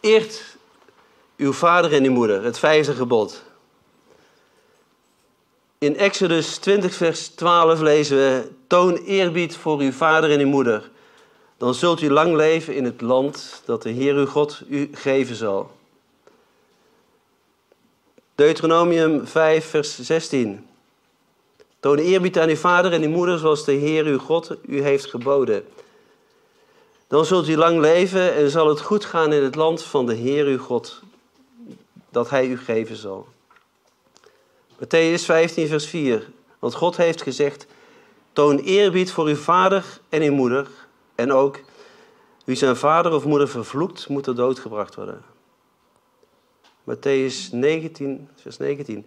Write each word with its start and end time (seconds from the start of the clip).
Eert 0.00 0.56
uw 1.36 1.52
vader 1.52 1.92
en 1.92 2.04
uw 2.04 2.12
moeder, 2.12 2.44
het 2.44 2.58
vijfde 2.58 2.94
gebod. 2.94 3.42
In 5.78 5.96
Exodus 5.96 6.56
20, 6.56 6.94
vers 6.94 7.28
12 7.28 7.80
lezen 7.80 8.16
we: 8.16 8.50
Toon 8.66 8.96
eerbied 8.96 9.56
voor 9.56 9.78
uw 9.78 9.92
vader 9.92 10.30
en 10.30 10.40
uw 10.40 10.48
moeder. 10.48 10.90
Dan 11.56 11.74
zult 11.74 12.00
u 12.00 12.10
lang 12.10 12.36
leven 12.36 12.74
in 12.74 12.84
het 12.84 13.00
land 13.00 13.62
dat 13.64 13.82
de 13.82 13.90
Heer 13.90 14.14
uw 14.14 14.26
God 14.26 14.62
u 14.68 14.90
geven 14.92 15.36
zal. 15.36 15.70
Deuteronomium 18.34 19.26
5, 19.26 19.64
vers 19.64 20.00
16. 20.00 20.66
Toon 21.80 21.98
eerbied 21.98 22.38
aan 22.38 22.48
uw 22.48 22.56
vader 22.56 22.92
en 22.92 23.02
uw 23.02 23.10
moeder 23.10 23.38
zoals 23.38 23.64
de 23.64 23.72
Heer 23.72 24.04
uw 24.04 24.18
God 24.18 24.56
u 24.66 24.82
heeft 24.82 25.06
geboden. 25.06 25.64
Dan 27.10 27.24
zult 27.24 27.48
u 27.48 27.56
lang 27.56 27.80
leven 27.80 28.34
en 28.34 28.50
zal 28.50 28.68
het 28.68 28.80
goed 28.80 29.04
gaan 29.04 29.32
in 29.32 29.42
het 29.42 29.54
land 29.54 29.82
van 29.82 30.06
de 30.06 30.14
Heer 30.14 30.46
uw 30.46 30.58
God, 30.58 31.00
dat 32.10 32.30
Hij 32.30 32.46
u 32.46 32.58
geven 32.58 32.96
zal. 32.96 33.26
Matthäus 34.74 35.24
15, 35.24 35.68
vers 35.68 35.86
4. 35.86 36.30
Want 36.58 36.74
God 36.74 36.96
heeft 36.96 37.22
gezegd: 37.22 37.66
Toon 38.32 38.58
eerbied 38.58 39.12
voor 39.12 39.26
uw 39.26 39.36
vader 39.36 39.84
en 40.08 40.22
uw 40.22 40.32
moeder. 40.32 40.66
En 41.14 41.32
ook 41.32 41.60
wie 42.44 42.56
zijn 42.56 42.76
vader 42.76 43.12
of 43.12 43.24
moeder 43.24 43.48
vervloekt, 43.48 44.08
moet 44.08 44.26
er 44.26 44.36
doodgebracht 44.36 44.94
worden. 44.94 45.22
Matthäus 46.90 47.50
19, 47.52 48.28
vers 48.36 48.56
19. 48.56 49.06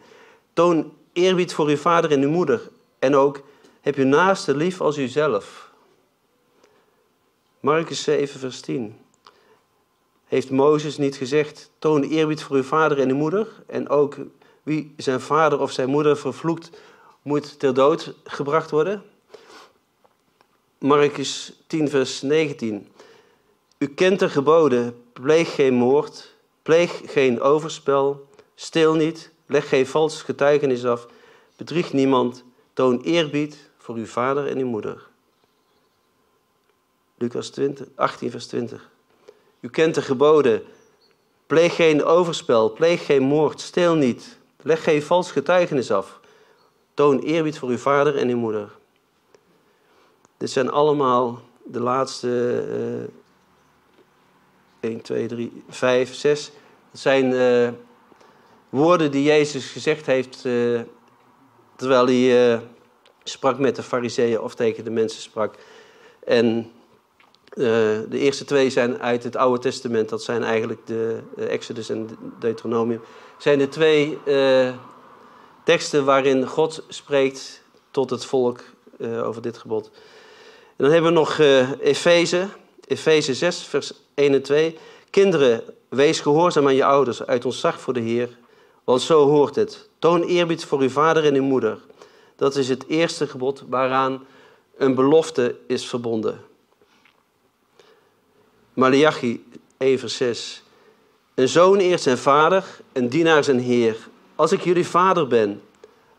Toon 0.53 0.93
eerbied 1.13 1.53
voor 1.53 1.67
uw 1.67 1.77
vader 1.77 2.11
en 2.11 2.21
uw 2.21 2.29
moeder. 2.29 2.69
En 2.99 3.15
ook 3.15 3.41
heb 3.81 3.95
uw 3.95 4.05
naaste 4.05 4.55
lief 4.55 4.81
als 4.81 4.97
uzelf. 4.97 5.62
Marcus 7.63 8.03
7, 8.03 8.39
vers 8.39 8.59
10. 8.59 8.95
Heeft 10.25 10.49
Mozes 10.49 10.97
niet 10.97 11.15
gezegd: 11.15 11.71
Toon 11.79 12.03
eerbied 12.03 12.43
voor 12.43 12.55
uw 12.55 12.63
vader 12.63 12.99
en 12.99 13.09
uw 13.09 13.15
moeder. 13.15 13.47
En 13.67 13.89
ook 13.89 14.17
wie 14.63 14.93
zijn 14.97 15.21
vader 15.21 15.59
of 15.59 15.71
zijn 15.71 15.89
moeder 15.89 16.17
vervloekt, 16.17 16.69
moet 17.21 17.59
ter 17.59 17.73
dood 17.73 18.13
gebracht 18.23 18.71
worden. 18.71 19.03
Marcus 20.77 21.53
10, 21.67 21.89
vers 21.89 22.21
19. 22.21 22.87
U 23.77 23.87
kent 23.87 24.19
de 24.19 24.29
geboden: 24.29 25.03
pleeg 25.13 25.55
geen 25.55 25.73
moord, 25.73 26.33
pleeg 26.61 27.01
geen 27.05 27.41
overspel, 27.41 28.27
stil 28.55 28.93
niet, 28.93 29.31
leg 29.45 29.69
geen 29.69 29.87
vals 29.87 30.21
getuigenis 30.21 30.85
af, 30.85 31.07
bedrieg 31.57 31.93
niemand, 31.93 32.43
toon 32.73 33.01
eerbied 33.01 33.69
voor 33.77 33.95
uw 33.95 34.05
vader 34.05 34.47
en 34.47 34.57
uw 34.57 34.67
moeder. 34.67 35.11
Lucas 37.23 37.49
20, 37.49 37.87
18, 37.95 38.31
vers 38.31 38.47
20. 38.47 38.89
U 39.59 39.69
kent 39.69 39.95
de 39.95 40.01
geboden: 40.01 40.63
pleeg 41.47 41.75
geen 41.75 42.03
overspel, 42.03 42.71
pleeg 42.71 43.05
geen 43.05 43.23
moord, 43.23 43.61
stil 43.61 43.95
niet, 43.95 44.37
leg 44.61 44.83
geen 44.83 45.01
vals 45.01 45.31
getuigenis 45.31 45.91
af, 45.91 46.19
toon 46.93 47.19
eerbied 47.19 47.59
voor 47.59 47.69
uw 47.69 47.77
vader 47.77 48.17
en 48.17 48.29
uw 48.29 48.37
moeder. 48.37 48.69
Dit 50.37 50.49
zijn 50.49 50.71
allemaal 50.71 51.41
de 51.63 51.79
laatste 51.79 53.07
uh, 54.81 54.89
1, 54.91 55.01
2, 55.01 55.27
3, 55.27 55.63
5, 55.69 56.13
6. 56.13 56.51
Het 56.91 56.99
zijn 56.99 57.31
uh, 57.31 57.69
woorden 58.69 59.11
die 59.11 59.23
Jezus 59.23 59.65
gezegd 59.71 60.05
heeft 60.05 60.45
uh, 60.45 60.81
terwijl 61.75 62.05
hij 62.05 62.53
uh, 62.53 62.59
sprak 63.23 63.59
met 63.59 63.75
de 63.75 63.83
fariseeën 63.83 64.39
of 64.39 64.55
tegen 64.55 64.83
de 64.83 64.89
mensen 64.89 65.21
sprak. 65.21 65.55
En 66.25 66.71
de 67.55 68.07
eerste 68.11 68.45
twee 68.45 68.69
zijn 68.69 69.01
uit 69.01 69.23
het 69.23 69.35
Oude 69.35 69.59
Testament, 69.59 70.09
dat 70.09 70.23
zijn 70.23 70.43
eigenlijk 70.43 70.87
de 70.87 71.21
Exodus 71.35 71.89
en 71.89 72.09
Deuteronomium. 72.39 73.01
Zijn 73.37 73.59
de 73.59 73.69
twee 73.69 74.17
teksten 75.63 76.05
waarin 76.05 76.47
God 76.47 76.83
spreekt 76.87 77.61
tot 77.91 78.09
het 78.09 78.25
volk 78.25 78.59
over 79.23 79.41
dit 79.41 79.57
gebod. 79.57 79.91
En 80.75 80.83
dan 80.83 80.91
hebben 80.91 81.13
we 81.13 81.19
nog 81.19 81.39
Efeze, 81.81 82.47
Efeze 82.87 83.33
6, 83.33 83.61
vers 83.61 83.93
1 84.13 84.33
en 84.33 84.41
2. 84.41 84.77
Kinderen, 85.09 85.63
wees 85.89 86.19
gehoorzaam 86.19 86.67
aan 86.67 86.75
je 86.75 86.85
ouders 86.85 87.25
uit 87.25 87.45
ontzag 87.45 87.79
voor 87.79 87.93
de 87.93 87.99
Heer, 87.99 88.37
want 88.83 89.01
zo 89.01 89.27
hoort 89.27 89.55
het. 89.55 89.89
Toon 89.99 90.23
eerbied 90.23 90.65
voor 90.65 90.79
uw 90.79 90.89
vader 90.89 91.25
en 91.25 91.35
uw 91.35 91.43
moeder. 91.43 91.77
Dat 92.35 92.55
is 92.55 92.69
het 92.69 92.87
eerste 92.87 93.27
gebod 93.27 93.63
waaraan 93.67 94.25
een 94.77 94.95
belofte 94.95 95.55
is 95.67 95.87
verbonden. 95.87 96.39
Malachi 98.73 99.45
1 99.77 99.99
vers 99.99 100.17
6. 100.17 100.63
Een 101.33 101.47
zoon 101.47 101.77
eert 101.77 102.01
zijn 102.01 102.17
vader, 102.17 102.65
een 102.91 103.09
dienaar 103.09 103.43
zijn 103.43 103.59
heer. 103.59 103.97
Als 104.35 104.51
ik 104.51 104.61
jullie 104.61 104.87
vader 104.87 105.27
ben, 105.27 105.61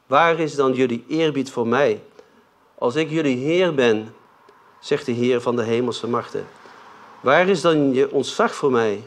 waar 0.06 0.38
is 0.38 0.54
dan 0.54 0.72
jullie 0.72 1.04
eerbied 1.08 1.50
voor 1.50 1.66
mij? 1.66 2.02
Als 2.78 2.94
ik 2.94 3.10
jullie 3.10 3.36
heer 3.36 3.74
ben, 3.74 4.14
zegt 4.80 5.06
de 5.06 5.12
Heer 5.12 5.40
van 5.40 5.56
de 5.56 5.62
hemelse 5.62 6.06
machten. 6.06 6.46
Waar 7.20 7.48
is 7.48 7.60
dan 7.60 7.94
je 7.94 8.10
ontzag 8.10 8.54
voor 8.54 8.70
mij? 8.70 9.02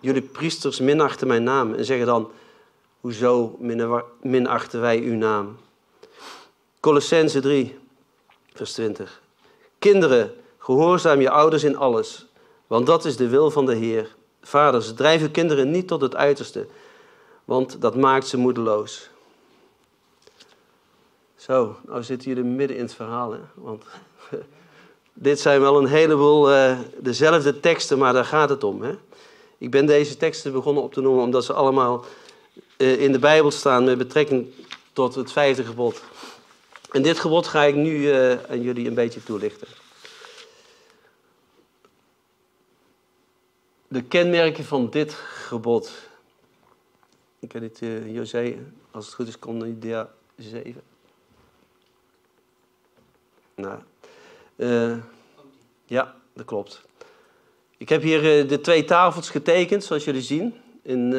Jullie 0.00 0.22
priesters 0.22 0.80
minachten 0.80 1.26
mijn 1.26 1.42
naam 1.42 1.74
en 1.74 1.84
zeggen 1.84 2.06
dan, 2.06 2.30
hoezo 3.00 3.58
minachten 4.20 4.80
wij 4.80 4.98
uw 4.98 5.14
naam? 5.14 5.56
Colossense 6.80 7.40
3, 7.40 7.78
vers 8.54 8.72
20. 8.72 9.22
Kinderen, 9.78 10.34
gehoorzaam 10.58 11.20
je 11.20 11.30
ouders 11.30 11.64
in 11.64 11.76
alles, 11.76 12.25
want 12.66 12.86
dat 12.86 13.04
is 13.04 13.16
de 13.16 13.28
wil 13.28 13.50
van 13.50 13.66
de 13.66 13.74
Heer. 13.74 14.14
Vaders, 14.42 14.94
drijf 14.94 15.22
uw 15.22 15.30
kinderen 15.30 15.70
niet 15.70 15.88
tot 15.88 16.00
het 16.00 16.16
uiterste, 16.16 16.66
want 17.44 17.80
dat 17.80 17.96
maakt 17.96 18.26
ze 18.26 18.36
moedeloos. 18.36 19.10
Zo, 21.36 21.76
nou 21.86 22.02
zitten 22.02 22.28
jullie 22.28 22.50
midden 22.50 22.76
in 22.76 22.82
het 22.82 22.94
verhaal, 22.94 23.32
hè? 23.32 23.38
want 23.54 23.84
dit 25.12 25.40
zijn 25.40 25.60
wel 25.60 25.78
een 25.78 25.86
heleboel 25.86 26.52
uh, 26.52 26.78
dezelfde 26.98 27.60
teksten, 27.60 27.98
maar 27.98 28.12
daar 28.12 28.24
gaat 28.24 28.48
het 28.48 28.64
om. 28.64 28.82
Hè? 28.82 28.94
Ik 29.58 29.70
ben 29.70 29.86
deze 29.86 30.16
teksten 30.16 30.52
begonnen 30.52 30.82
op 30.82 30.92
te 30.92 31.00
noemen 31.00 31.22
omdat 31.22 31.44
ze 31.44 31.52
allemaal 31.52 32.04
uh, 32.78 33.00
in 33.00 33.12
de 33.12 33.18
Bijbel 33.18 33.50
staan 33.50 33.84
met 33.84 33.98
betrekking 33.98 34.46
tot 34.92 35.14
het 35.14 35.32
vijfde 35.32 35.64
gebod. 35.64 36.02
En 36.90 37.02
dit 37.02 37.18
gebod 37.18 37.46
ga 37.46 37.62
ik 37.62 37.74
nu 37.74 37.96
uh, 37.96 38.32
aan 38.50 38.62
jullie 38.62 38.88
een 38.88 38.94
beetje 38.94 39.22
toelichten. 39.22 39.68
De 43.88 44.02
kenmerken 44.02 44.64
van 44.64 44.90
dit 44.90 45.12
gebod. 45.12 45.92
Ik 47.38 47.52
heb 47.52 47.62
dit, 47.62 47.80
uh, 47.80 48.14
José, 48.14 48.56
als 48.90 49.06
het 49.06 49.14
goed 49.14 49.28
is, 49.28 49.38
kon 49.38 49.78
dia 49.78 50.10
7. 50.36 50.82
Nou, 53.54 53.78
uh, 54.56 54.96
ja, 55.84 56.14
dat 56.32 56.44
klopt. 56.44 56.82
Ik 57.76 57.88
heb 57.88 58.02
hier 58.02 58.42
uh, 58.42 58.48
de 58.48 58.60
twee 58.60 58.84
tafels 58.84 59.30
getekend, 59.30 59.84
zoals 59.84 60.04
jullie 60.04 60.22
zien. 60.22 60.54
In, 60.82 61.12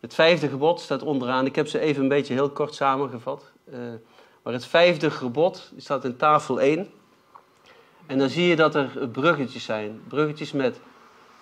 het 0.00 0.14
vijfde 0.14 0.48
gebod 0.48 0.80
staat 0.80 1.02
onderaan. 1.02 1.46
Ik 1.46 1.54
heb 1.54 1.68
ze 1.68 1.78
even 1.78 2.02
een 2.02 2.08
beetje 2.08 2.34
heel 2.34 2.50
kort 2.50 2.74
samengevat. 2.74 3.52
maar 4.42 4.52
het 4.52 4.66
vijfde 4.66 5.10
gebod 5.10 5.72
staat 5.76 6.04
in 6.04 6.16
tafel 6.16 6.60
1. 6.60 6.90
En 8.06 8.18
dan 8.18 8.28
zie 8.28 8.46
je 8.46 8.56
dat 8.56 8.74
er 8.74 9.08
bruggetjes 9.12 9.64
zijn. 9.64 10.02
Bruggetjes 10.08 10.52
met 10.52 10.80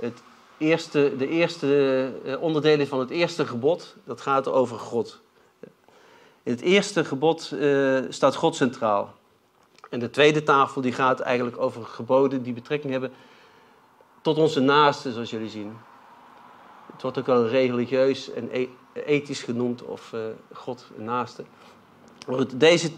het 0.00 0.22
eerste, 0.58 1.14
de 1.16 1.28
eerste 1.28 2.38
onderdelen 2.40 2.86
van 2.86 2.98
het 2.98 3.10
eerste 3.10 3.46
gebod. 3.46 3.96
Dat 4.04 4.20
gaat 4.20 4.48
over 4.48 4.78
God. 4.78 5.20
In 6.42 6.52
het 6.52 6.60
eerste 6.60 7.04
gebod 7.04 7.54
staat 8.08 8.34
God 8.34 8.56
centraal. 8.56 9.14
En 9.90 9.98
de 9.98 10.10
tweede 10.10 10.42
tafel 10.42 10.80
die 10.80 10.92
gaat 10.92 11.20
eigenlijk 11.20 11.58
over 11.58 11.84
geboden 11.84 12.42
die 12.42 12.52
betrekking 12.52 12.92
hebben 12.92 13.12
tot 14.20 14.38
onze 14.38 14.60
naasten, 14.60 15.12
zoals 15.12 15.30
jullie 15.30 15.48
zien. 15.48 15.76
Het 16.92 17.02
wordt 17.02 17.18
ook 17.18 17.26
wel 17.26 17.46
religieus 17.46 18.32
en 18.32 18.48
e-, 18.52 18.68
ethisch 18.92 19.42
genoemd, 19.42 19.82
of 19.82 20.12
uh, 20.12 20.20
God 20.52 20.86
een 20.98 21.04
naaste. 21.04 21.44
Maar 22.26 22.44
deze 22.56 22.90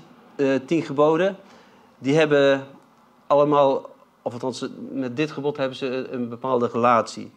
tien 0.66 0.82
geboden, 0.82 1.36
die 1.98 2.14
hebben 2.14 2.66
allemaal, 3.26 3.91
of 4.22 4.32
althans 4.32 4.66
met 4.90 5.16
dit 5.16 5.30
gebod 5.30 5.56
hebben 5.56 5.76
ze 5.76 6.08
een 6.10 6.28
bepaalde 6.28 6.68
relatie. 6.72 7.30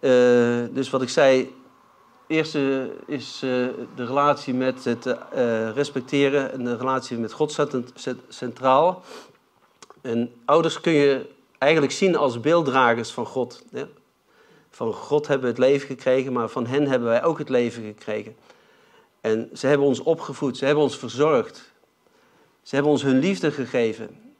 Uh, 0.00 0.64
dus 0.70 0.90
wat 0.90 1.02
ik 1.02 1.08
zei, 1.08 1.54
eerste 2.26 2.90
is 3.06 3.40
uh, 3.44 3.50
de 3.94 4.04
relatie 4.06 4.54
met 4.54 4.84
het 4.84 5.06
uh, 5.06 5.14
respecteren 5.70 6.52
en 6.52 6.64
de 6.64 6.76
relatie 6.76 7.18
met 7.18 7.32
God 7.32 7.68
centraal. 8.28 9.02
En 10.00 10.32
ouders 10.44 10.80
kun 10.80 10.92
je 10.92 11.26
eigenlijk 11.58 11.92
zien 11.92 12.16
als 12.16 12.40
beelddragers 12.40 13.10
van 13.10 13.26
God. 13.26 13.64
Van 14.70 14.92
God 14.92 15.26
hebben 15.26 15.46
we 15.46 15.52
het 15.52 15.70
leven 15.70 15.86
gekregen, 15.86 16.32
maar 16.32 16.48
van 16.48 16.66
hen 16.66 16.86
hebben 16.86 17.08
wij 17.08 17.24
ook 17.24 17.38
het 17.38 17.48
leven 17.48 17.82
gekregen. 17.82 18.36
En 19.20 19.50
ze 19.52 19.66
hebben 19.66 19.86
ons 19.86 20.00
opgevoed, 20.00 20.56
ze 20.56 20.64
hebben 20.64 20.84
ons 20.84 20.96
verzorgd. 20.96 21.72
Ze 22.62 22.74
hebben 22.74 22.92
ons 22.92 23.02
hun 23.02 23.18
liefde 23.18 23.50
gegeven. 23.50 24.33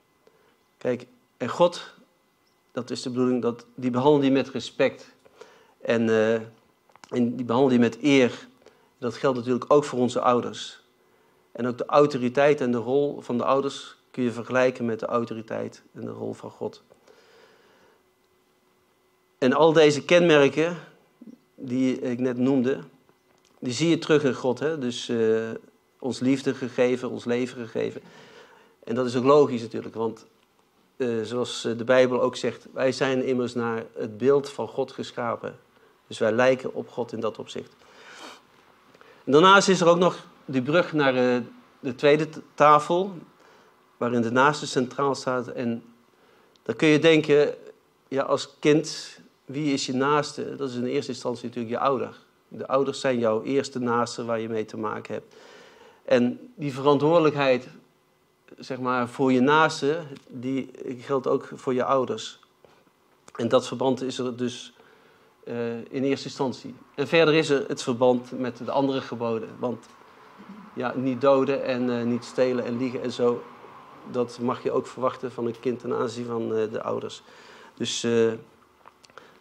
Kijk, 0.85 1.07
en 1.37 1.49
God 1.49 1.95
dat 2.75 2.91
is 2.91 3.03
de 3.03 3.11
bedoeling, 3.11 3.43
dat, 3.43 3.67
die 3.75 3.91
behandel 3.91 4.23
je 4.23 4.31
met 4.31 4.49
respect. 4.49 5.15
En, 5.81 6.09
uh, 6.09 6.35
en 7.09 7.37
die 7.37 7.45
behandel 7.45 7.73
je 7.73 7.79
met 7.79 8.03
eer. 8.03 8.49
Dat 8.99 9.15
geldt 9.15 9.37
natuurlijk 9.37 9.73
ook 9.73 9.85
voor 9.85 9.99
onze 9.99 10.21
ouders. 10.21 10.83
En 11.53 11.67
ook 11.67 11.79
de 11.79 11.85
autoriteit 11.87 12.61
en 12.61 12.71
de 12.71 12.79
rol 12.79 13.21
van 13.21 13.39
de 13.39 13.45
ouders 13.45 13.97
kun 14.11 14.23
je 14.23 14.33
vergelijken 14.33 14.85
met 14.85 15.01
de 15.01 15.07
autoriteit 15.07 15.83
en 15.93 16.01
de 16.01 16.11
rol 16.11 16.33
van 16.33 16.51
God. 16.51 16.83
En 19.39 19.53
al 19.53 19.73
deze 19.73 20.05
kenmerken 20.05 20.77
die 21.55 22.01
ik 22.01 22.19
net 22.19 22.39
noemde, 22.39 22.79
die 23.59 23.73
zie 23.73 23.89
je 23.89 23.99
terug 23.99 24.25
in 24.25 24.35
God. 24.35 24.59
Hè? 24.59 24.79
Dus 24.79 25.09
uh, 25.09 25.51
ons 25.99 26.21
liefde 26.21 26.55
gegeven, 26.55 27.11
ons 27.11 27.25
leven 27.25 27.67
gegeven. 27.67 28.01
En 28.85 28.95
dat 28.95 29.07
is 29.07 29.17
ook 29.17 29.25
logisch 29.25 29.63
natuurlijk, 29.63 29.95
want 29.95 30.27
uh, 30.97 31.23
zoals 31.23 31.63
de 31.63 31.85
Bijbel 31.85 32.23
ook 32.23 32.37
zegt, 32.37 32.67
wij 32.73 32.93
zijn 32.93 33.25
immers 33.25 33.55
naar 33.55 33.85
het 33.97 34.19
beeld 34.19 34.51
van 34.51 34.69
God 34.69 34.93
geschapen. 34.93 35.59
Dus 36.07 36.19
wij 36.19 36.33
lijken 36.33 36.75
op 36.75 36.89
God 36.89 37.13
in 37.13 37.21
dat 37.21 37.39
opzicht. 37.39 37.73
Daarnaast 39.25 39.69
is 39.69 39.81
er 39.81 39.89
ook 39.89 39.99
nog 39.99 40.27
die 40.45 40.63
brug 40.63 40.93
naar 40.93 41.15
uh, 41.15 41.41
de 41.81 41.95
tweede 41.95 42.29
tafel, 42.55 43.15
waarin 43.97 44.23
de 44.23 44.31
naaste 44.31 44.67
centraal 44.67 45.15
staat. 45.15 45.49
En 45.49 45.83
dan 46.63 46.77
kun 46.77 46.89
je 46.89 46.99
denken, 46.99 47.55
ja, 48.09 48.23
als 48.23 48.55
kind, 48.59 49.19
wie 49.45 49.73
is 49.73 49.87
je 49.87 49.95
naaste? 49.95 50.57
Dat 50.57 50.69
is 50.69 50.77
in 50.77 50.85
eerste 50.85 51.13
instantie 51.13 51.45
natuurlijk 51.45 51.75
je 51.75 51.81
ouder. 51.81 52.17
De 52.49 52.67
ouders 52.67 53.01
zijn 53.01 53.19
jouw 53.19 53.43
eerste 53.43 53.79
naaste 53.79 54.25
waar 54.25 54.41
je 54.41 54.49
mee 54.49 54.65
te 54.65 54.77
maken 54.77 55.15
hebt. 55.15 55.35
En 56.05 56.51
die 56.55 56.73
verantwoordelijkheid, 56.73 57.69
zeg 58.59 58.79
maar, 58.79 59.09
voor 59.09 59.33
je 59.33 59.41
naaste, 59.41 60.01
die 60.29 60.71
geldt 60.99 61.27
ook 61.27 61.49
voor 61.55 61.75
je 61.75 61.85
ouders. 61.85 62.39
En 63.37 63.49
dat 63.49 63.67
verband 63.67 64.03
is 64.03 64.19
er 64.19 64.37
dus 64.37 64.73
uh, 65.45 65.77
in 65.77 66.05
eerste 66.05 66.27
instantie. 66.27 66.75
En 66.95 67.09
verder 67.09 67.35
is 67.35 67.49
er 67.49 67.65
het 67.69 67.83
verband 67.83 68.39
met 68.39 68.61
de 68.65 68.71
andere 68.71 69.01
geboden. 69.01 69.49
Want 69.59 69.87
ja, 70.75 70.95
niet 70.97 71.21
doden 71.21 71.65
en 71.65 71.89
uh, 71.89 72.03
niet 72.03 72.25
stelen 72.25 72.65
en 72.65 72.79
liegen 72.79 73.03
en 73.03 73.13
zo, 73.13 73.43
dat 74.11 74.39
mag 74.41 74.63
je 74.63 74.73
ook 74.73 74.87
verwachten 74.87 75.33
van 75.33 75.47
een 75.47 75.61
kind 75.61 75.81
ten 75.81 75.95
aanzien 75.95 76.27
van 76.27 76.57
uh, 76.57 76.71
de 76.71 76.83
ouders. 76.83 77.23
Dus 77.75 78.03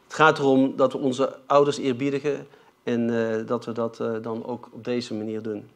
het 0.03 0.13
gaat 0.13 0.39
erom 0.39 0.75
dat 0.75 0.91
we 0.91 0.97
onze 0.97 1.39
ouders 1.45 1.77
eerbiedigen 1.77 2.47
en 2.83 3.07
dat 3.45 3.65
we 3.65 3.71
dat 3.71 3.97
dan 4.21 4.45
ook 4.45 4.69
op 4.71 4.83
deze 4.83 5.13
manier 5.13 5.41
doen. 5.41 5.69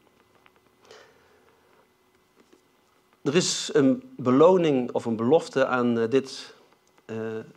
Er 3.28 3.36
is 3.36 3.70
een 3.74 4.04
beloning 4.16 4.92
of 4.92 5.06
een 5.06 5.16
belofte 5.16 5.66
aan 5.66 6.08
dit 6.10 6.54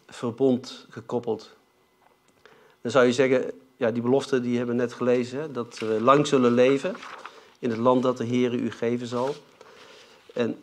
verbond 0.06 0.86
gekoppeld. 0.88 1.50
Dan 2.80 2.90
zou 2.90 3.06
je 3.06 3.12
zeggen, 3.12 3.52
ja, 3.76 3.90
die 3.90 4.02
belofte 4.02 4.40
die 4.40 4.56
hebben 4.56 4.76
we 4.76 4.82
net 4.82 4.92
gelezen, 4.92 5.52
dat 5.52 5.78
we 5.78 6.00
lang 6.00 6.26
zullen 6.26 6.52
leven 6.52 6.94
in 7.58 7.70
het 7.70 7.78
land 7.78 8.02
dat 8.02 8.16
de 8.16 8.24
Heer 8.24 8.54
u 8.54 8.70
geven 8.70 9.06
zal. 9.06 9.34
En 10.34 10.58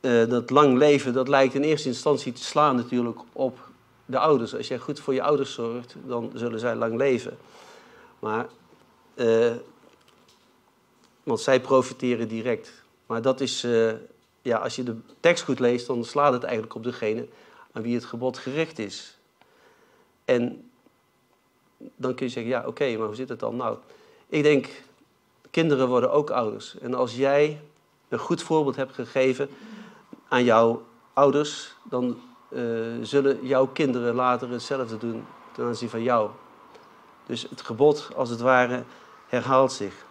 uh, 0.00 0.28
dat 0.28 0.50
lang 0.50 0.78
leven, 0.78 1.12
dat 1.12 1.28
lijkt 1.28 1.54
in 1.54 1.62
eerste 1.62 1.88
instantie 1.88 2.32
te 2.32 2.44
slaan 2.44 2.76
natuurlijk 2.76 3.20
op 3.32 3.58
de 4.06 4.18
ouders. 4.18 4.54
Als 4.54 4.68
jij 4.68 4.78
goed 4.78 5.00
voor 5.00 5.14
je 5.14 5.22
ouders 5.22 5.52
zorgt, 5.52 5.94
dan 6.06 6.30
zullen 6.34 6.60
zij 6.60 6.74
lang 6.74 6.96
leven. 6.96 7.38
Maar, 8.18 8.46
want 11.22 11.40
zij 11.40 11.60
profiteren 11.60 12.28
direct. 12.28 12.72
Maar 13.06 13.22
dat 13.22 13.40
is, 13.40 13.66
ja, 14.46 14.58
als 14.58 14.76
je 14.76 14.82
de 14.82 14.96
tekst 15.20 15.44
goed 15.44 15.58
leest, 15.58 15.86
dan 15.86 16.04
slaat 16.04 16.32
het 16.32 16.42
eigenlijk 16.42 16.74
op 16.74 16.82
degene 16.82 17.26
aan 17.72 17.82
wie 17.82 17.94
het 17.94 18.04
gebod 18.04 18.38
gericht 18.38 18.78
is. 18.78 19.18
En 20.24 20.70
dan 21.78 22.14
kun 22.14 22.26
je 22.26 22.32
zeggen, 22.32 22.52
ja 22.52 22.66
oké, 22.66 22.96
maar 22.96 23.06
hoe 23.06 23.14
zit 23.14 23.28
het 23.28 23.40
dan? 23.40 23.56
Nou, 23.56 23.76
ik 24.28 24.42
denk, 24.42 24.68
kinderen 25.50 25.88
worden 25.88 26.12
ook 26.12 26.30
ouders. 26.30 26.78
En 26.78 26.94
als 26.94 27.16
jij 27.16 27.60
een 28.08 28.18
goed 28.18 28.42
voorbeeld 28.42 28.76
hebt 28.76 28.94
gegeven 28.94 29.48
aan 30.28 30.44
jouw 30.44 30.82
ouders, 31.12 31.74
dan 31.82 32.20
uh, 32.48 32.62
zullen 33.02 33.46
jouw 33.46 33.66
kinderen 33.66 34.14
later 34.14 34.50
hetzelfde 34.50 34.98
doen 34.98 35.24
ten 35.52 35.64
aanzien 35.64 35.90
van 35.90 36.02
jou. 36.02 36.30
Dus 37.26 37.46
het 37.50 37.60
gebod, 37.60 38.08
als 38.14 38.30
het 38.30 38.40
ware, 38.40 38.82
herhaalt 39.26 39.72
zich. 39.72 40.05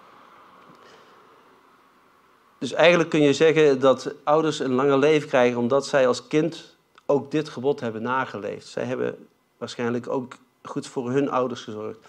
Dus 2.65 2.73
eigenlijk 2.73 3.09
kun 3.09 3.21
je 3.21 3.33
zeggen 3.33 3.79
dat 3.79 4.13
ouders 4.23 4.59
een 4.59 4.73
langer 4.73 4.97
leven 4.97 5.27
krijgen 5.27 5.57
omdat 5.57 5.87
zij 5.87 6.07
als 6.07 6.27
kind 6.27 6.75
ook 7.05 7.31
dit 7.31 7.49
gebod 7.49 7.79
hebben 7.79 8.01
nageleefd. 8.01 8.67
Zij 8.67 8.83
hebben 8.83 9.27
waarschijnlijk 9.57 10.09
ook 10.09 10.33
goed 10.63 10.87
voor 10.87 11.11
hun 11.11 11.29
ouders 11.29 11.61
gezorgd. 11.61 11.99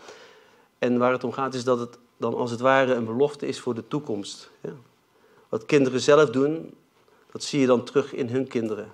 En 0.79 0.99
waar 0.99 1.12
het 1.12 1.25
om 1.25 1.32
gaat 1.32 1.55
is 1.55 1.64
dat 1.64 1.79
het 1.79 1.99
dan 2.17 2.35
als 2.35 2.50
het 2.50 2.61
ware 2.61 2.94
een 2.94 3.05
belofte 3.05 3.47
is 3.47 3.61
voor 3.61 3.75
de 3.75 3.88
toekomst. 3.88 4.50
Ja. 4.61 4.70
Wat 5.49 5.67
kinderen 5.67 6.00
zelf 6.00 6.31
doen, 6.31 6.75
dat 7.32 7.43
zie 7.43 7.61
je 7.61 7.67
dan 7.67 7.85
terug 7.85 8.12
in 8.12 8.29
hun 8.29 8.47
kinderen. 8.47 8.93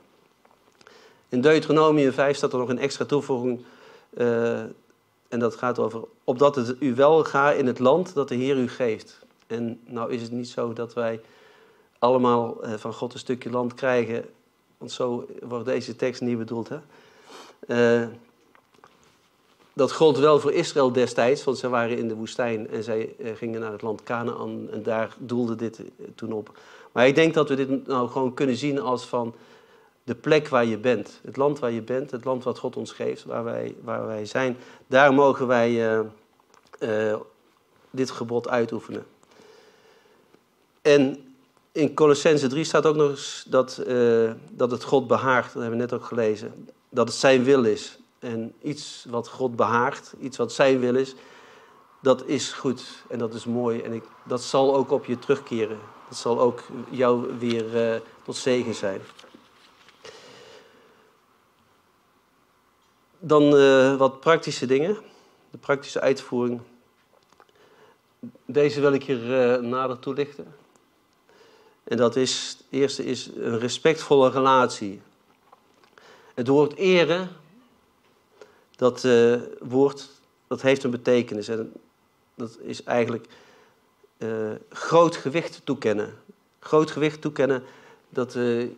In 1.29 1.41
Deuteronomium 1.41 2.13
5 2.13 2.37
staat 2.37 2.53
er 2.53 2.59
nog 2.59 2.69
een 2.69 2.79
extra 2.79 3.05
toevoeging. 3.05 3.65
Uh, 4.15 4.61
en 5.29 5.39
dat 5.39 5.57
gaat 5.57 5.79
over, 5.79 6.05
opdat 6.25 6.57
het 6.57 6.77
u 6.79 6.95
wel 6.95 7.25
gaat 7.25 7.57
in 7.57 7.67
het 7.67 7.79
land 7.79 8.15
dat 8.15 8.29
de 8.29 8.35
Heer 8.35 8.57
u 8.57 8.69
geeft. 8.69 9.19
En 9.47 9.81
nou 9.85 10.13
is 10.13 10.23
het 10.23 10.33
niet 10.33 10.49
zo 10.49 10.73
dat 10.73 10.95
wij 10.95 11.21
allemaal 12.03 12.67
uh, 12.67 12.73
van 12.75 12.93
God 12.93 13.13
een 13.13 13.19
stukje 13.19 13.51
land 13.51 13.75
krijgen. 13.75 14.25
Want 14.79 14.93
zo 14.93 15.27
wordt 15.41 15.65
deze 15.65 15.97
tekst 15.97 16.21
niet 16.21 16.39
bedoeld. 16.39 16.69
Hè? 16.69 16.79
Uh, 17.67 18.09
dat 19.73 19.93
gold 19.93 20.19
wel 20.19 20.41
voor 20.41 20.53
Israël 20.53 20.93
destijds, 20.93 21.45
want 21.45 21.59
zij 21.59 21.69
waren 21.69 21.99
in 21.99 22.09
de 22.09 22.15
woestijn 22.15 22.69
en 22.69 22.83
zij 22.83 23.15
eh, 23.19 23.31
gingen 23.35 23.61
naar 23.61 23.73
het 23.73 23.83
land 23.83 24.03
Canaan 24.03 24.71
en 24.71 24.83
daar 24.83 25.15
doelde 25.19 25.55
dit 25.55 25.79
eh, 25.79 25.85
toen 26.15 26.33
op. 26.33 26.59
Maar 26.93 27.07
ik 27.07 27.15
denk 27.15 27.35
dat 27.35 27.49
we 27.49 27.55
dit 27.55 27.87
nou 27.87 28.09
gewoon 28.09 28.35
kunnen 28.35 28.57
zien 28.57 28.81
als 28.81 29.05
van 29.05 29.35
de 30.05 30.15
plek 30.15 30.49
waar 30.49 30.65
je 30.65 30.79
bent. 30.79 31.21
Het 31.25 31.37
land 31.37 31.59
waar 31.59 31.71
je 31.71 31.83
bent, 31.83 32.11
het 32.11 32.25
land 32.25 32.45
wat 32.45 32.59
God 32.59 32.77
ons 32.77 32.93
geeft, 32.93 33.25
waar 33.25 33.45
wij, 33.45 33.75
waar 33.83 34.07
wij 34.07 34.25
zijn. 34.27 34.57
Daar 34.87 35.15
mogen 35.15 35.47
wij 35.47 36.03
dit 37.91 38.11
gebod 38.11 38.49
uitoefenen. 38.49 39.07
En 40.83 41.32
in 41.73 41.95
Colossense 41.95 42.47
3 42.47 42.65
staat 42.65 42.87
ook 42.87 42.97
nog 42.97 43.11
eens 43.11 43.45
dat, 43.49 43.83
uh, 43.87 44.33
dat 44.51 44.71
het 44.71 44.85
God 44.85 45.07
behaagt, 45.07 45.53
dat 45.53 45.63
hebben 45.63 45.81
we 45.81 45.85
net 45.85 45.93
ook 45.93 46.05
gelezen. 46.05 46.69
Dat 46.89 47.09
het 47.09 47.17
zijn 47.17 47.45
wil 47.45 47.65
is. 47.65 47.99
En 48.19 48.55
iets 48.63 49.07
wat 49.09 49.29
God 49.29 49.57
behaagt, 49.57 50.15
iets 50.21 50.37
wat 50.37 50.53
zijn 50.53 50.81
wil 50.81 50.95
is, 50.95 51.15
dat 52.01 52.27
is 52.27 52.53
goed 52.53 52.85
en 53.09 53.19
dat 53.19 53.35
is 53.35 53.45
mooi. 53.45 53.81
En 53.81 53.93
ik, 53.93 54.05
dat 54.25 54.43
zal 54.43 54.75
ook 54.75 54.91
op 54.91 55.05
je 55.05 55.19
terugkeren. 55.19 55.79
Dat 56.09 56.19
zal 56.19 56.41
ook 56.41 56.63
jou 56.91 57.39
weer 57.39 57.95
uh, 57.95 58.01
tot 58.23 58.37
zegen 58.37 58.75
zijn. 58.75 59.01
Dan 63.19 63.55
uh, 63.55 63.97
wat 63.97 64.21
praktische 64.21 64.67
dingen, 64.67 64.99
de 65.51 65.59
praktische 65.59 66.01
uitvoering. 66.01 66.61
Deze 68.45 68.81
wil 68.81 68.93
ik 68.93 69.05
hier 69.05 69.63
nader 69.63 69.99
toelichten. 69.99 70.62
En 71.93 71.99
dat 71.99 72.17
is, 72.17 72.57
het 72.59 72.67
eerste 72.71 73.05
is 73.05 73.31
een 73.37 73.59
respectvolle 73.59 74.31
relatie. 74.31 75.01
Het 76.35 76.49
woord 76.49 76.75
eren 76.75 77.29
dat 78.77 79.05
uh, 79.05 79.41
woord, 79.61 80.09
dat 80.47 80.63
heeft 80.63 80.85
een 80.85 80.91
betekenis. 80.91 81.49
En 81.49 81.73
dat 82.35 82.59
is 82.63 82.85
eigenlijk 82.85 83.27
uh, 84.19 84.51
groot 84.69 85.17
gewicht 85.17 85.61
toekennen. 85.65 86.15
Groot 86.59 86.91
gewicht 86.91 87.21
toekennen, 87.21 87.63
dat 88.09 88.35
uh, 88.35 88.69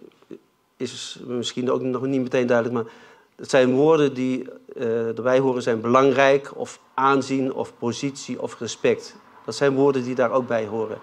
is 0.77 1.19
misschien 1.27 1.71
ook 1.71 1.83
nog 1.83 2.03
niet 2.07 2.23
meteen 2.23 2.47
duidelijk, 2.47 2.77
maar 2.77 2.93
het 3.37 3.51
zijn 3.51 3.75
woorden 3.75 4.15
die 4.15 4.49
erbij 4.75 5.39
horen 5.39 5.63
zijn 5.63 5.81
belangrijk, 5.81 6.57
of 6.57 6.81
aanzien, 6.95 7.53
of 7.53 7.73
positie, 7.79 8.43
of 8.43 8.59
respect. 8.59 9.17
Dat 9.45 9.55
zijn 9.55 9.75
woorden 9.75 10.05
die 10.05 10.15
daar 10.15 10.31
ook 10.31 10.47
bij 10.47 10.67
horen. 10.67 10.99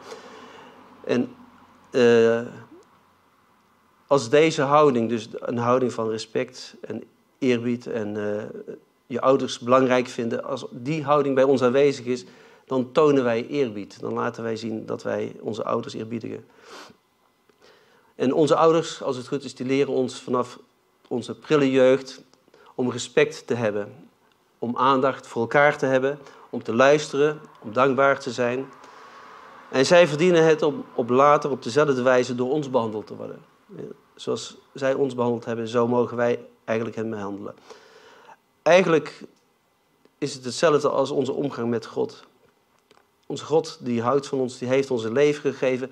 En 1.04 1.36
als 4.08 4.30
deze 4.30 4.62
houding, 4.62 5.10
dus 5.10 5.28
een 5.40 5.58
houding 5.58 5.94
van 5.94 6.10
respect 6.10 6.76
en 6.82 7.04
eerbied 7.38 7.88
en 7.88 8.16
uh, 8.16 8.44
je 9.08 9.22
ouders 9.22 9.60
belangrijk 9.60 10.08
vinden, 10.08 10.44
als 10.44 10.66
die 10.72 11.04
houding 11.04 11.36
bij 11.36 11.44
ons 11.44 11.62
aanwezig 11.62 12.06
is, 12.06 12.26
dan 12.66 12.92
tonen 12.92 13.24
wij 13.24 13.48
eerbied. 13.48 14.00
Dan 14.00 14.14
laten 14.14 14.44
wij 14.44 14.56
zien 14.56 14.86
dat 14.86 15.04
wij 15.04 15.36
onze 15.40 15.64
ouders 15.64 15.94
eerbiedigen. 15.94 16.46
En 18.16 18.34
onze 18.34 18.56
ouders, 18.56 19.02
als 19.02 19.18
het 19.18 19.28
goed 19.28 19.44
is, 19.44 19.56
die 19.56 19.66
leren 19.66 19.94
ons 19.94 20.22
vanaf 20.22 20.60
onze 21.08 21.36
prille 21.36 21.72
jeugd 21.72 22.22
om 22.76 22.92
respect 22.92 23.48
te 23.48 23.54
hebben. 23.54 23.94
Om 24.60 24.78
aandacht 24.78 25.28
voor 25.28 25.42
elkaar 25.42 25.78
te 25.78 25.86
hebben, 25.86 26.20
om 26.50 26.64
te 26.64 26.74
luisteren, 26.74 27.40
om 27.62 27.74
dankbaar 27.74 28.20
te 28.20 28.32
zijn. 28.32 28.66
En 29.72 29.86
zij 29.86 30.08
verdienen 30.08 30.46
het 30.46 30.62
om 30.62 30.86
op 30.94 31.10
later 31.10 31.52
op 31.52 31.64
dezelfde 31.64 32.02
wijze 32.02 32.36
door 32.36 32.52
ons 32.52 32.70
behandeld 32.70 33.08
te 33.08 33.16
worden. 33.16 33.42
Zoals 34.16 34.58
zij 34.74 34.94
ons 34.94 35.16
behandeld 35.16 35.46
hebben, 35.46 35.68
zo 35.68 35.88
mogen 35.88 36.18
wij 36.18 36.46
eigenlijk 36.64 36.98
hen 36.98 37.10
behandelen. 37.10 37.56
eigenlijk 38.62 39.24
is 40.18 40.34
het 40.34 40.44
hetzelfde 40.46 40.90
als 40.90 41.12
onze 41.12 41.32
omgang 41.32 41.70
met 41.70 41.86
God. 41.86 42.26
Onze 43.26 43.46
God 43.46 43.78
die 43.82 44.02
houdt 44.02 44.28
van 44.28 44.40
ons, 44.40 44.58
die 44.58 44.68
heeft 44.68 44.92
ons 44.92 45.04
een 45.04 45.14
leven 45.14 45.52
gegeven. 45.52 45.92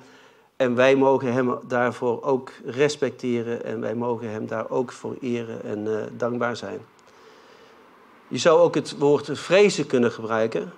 En 0.55 0.75
wij 0.75 0.95
mogen 0.95 1.33
Hem 1.33 1.59
daarvoor 1.67 2.23
ook 2.23 2.51
respecteren 2.65 3.63
en 3.63 3.79
wij 3.79 3.95
mogen 3.95 4.29
Hem 4.29 4.47
daar 4.47 4.69
ook 4.69 4.91
voor 4.91 5.15
eren 5.21 5.63
en 5.63 5.85
uh, 5.85 6.01
dankbaar 6.17 6.55
zijn. 6.55 6.79
Je 8.27 8.37
zou 8.37 8.59
ook 8.59 8.75
het 8.75 8.97
woord 8.97 9.29
vrezen 9.33 9.85
kunnen 9.85 10.11
gebruiken, 10.11 10.73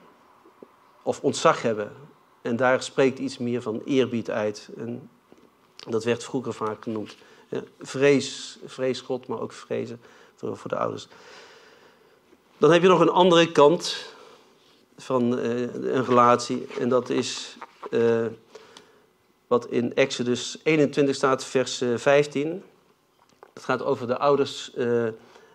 of 1.01 1.21
ontzag 1.21 1.61
hebben. 1.61 1.91
En 2.41 2.55
daar 2.55 2.83
spreekt 2.83 3.19
iets 3.19 3.37
meer 3.37 3.61
van 3.61 3.81
eerbied 3.85 4.29
uit. 4.29 4.69
En 4.77 5.09
dat 5.89 6.03
werd 6.03 6.23
vroeger 6.23 6.53
vaak 6.53 6.83
genoemd. 6.83 7.15
Vrees, 7.79 8.57
vrees 8.65 9.01
God, 9.01 9.27
maar 9.27 9.39
ook 9.39 9.51
vrezen 9.51 10.01
voor, 10.35 10.57
voor 10.57 10.69
de 10.69 10.77
ouders. 10.77 11.07
Dan 12.57 12.71
heb 12.71 12.81
je 12.81 12.87
nog 12.87 12.99
een 12.99 13.09
andere 13.09 13.51
kant 13.51 14.13
van 14.97 15.39
uh, 15.39 15.59
een 15.73 16.05
relatie. 16.05 16.67
En 16.79 16.89
dat 16.89 17.09
is 17.09 17.57
uh, 17.89 18.25
wat 19.47 19.67
in 19.67 19.95
Exodus 19.95 20.59
21 20.63 21.15
staat, 21.15 21.45
vers 21.45 21.83
15. 21.95 22.63
Het 23.53 23.63
gaat 23.63 23.83
over 23.83 24.07
de 24.07 24.17
ouders 24.17 24.71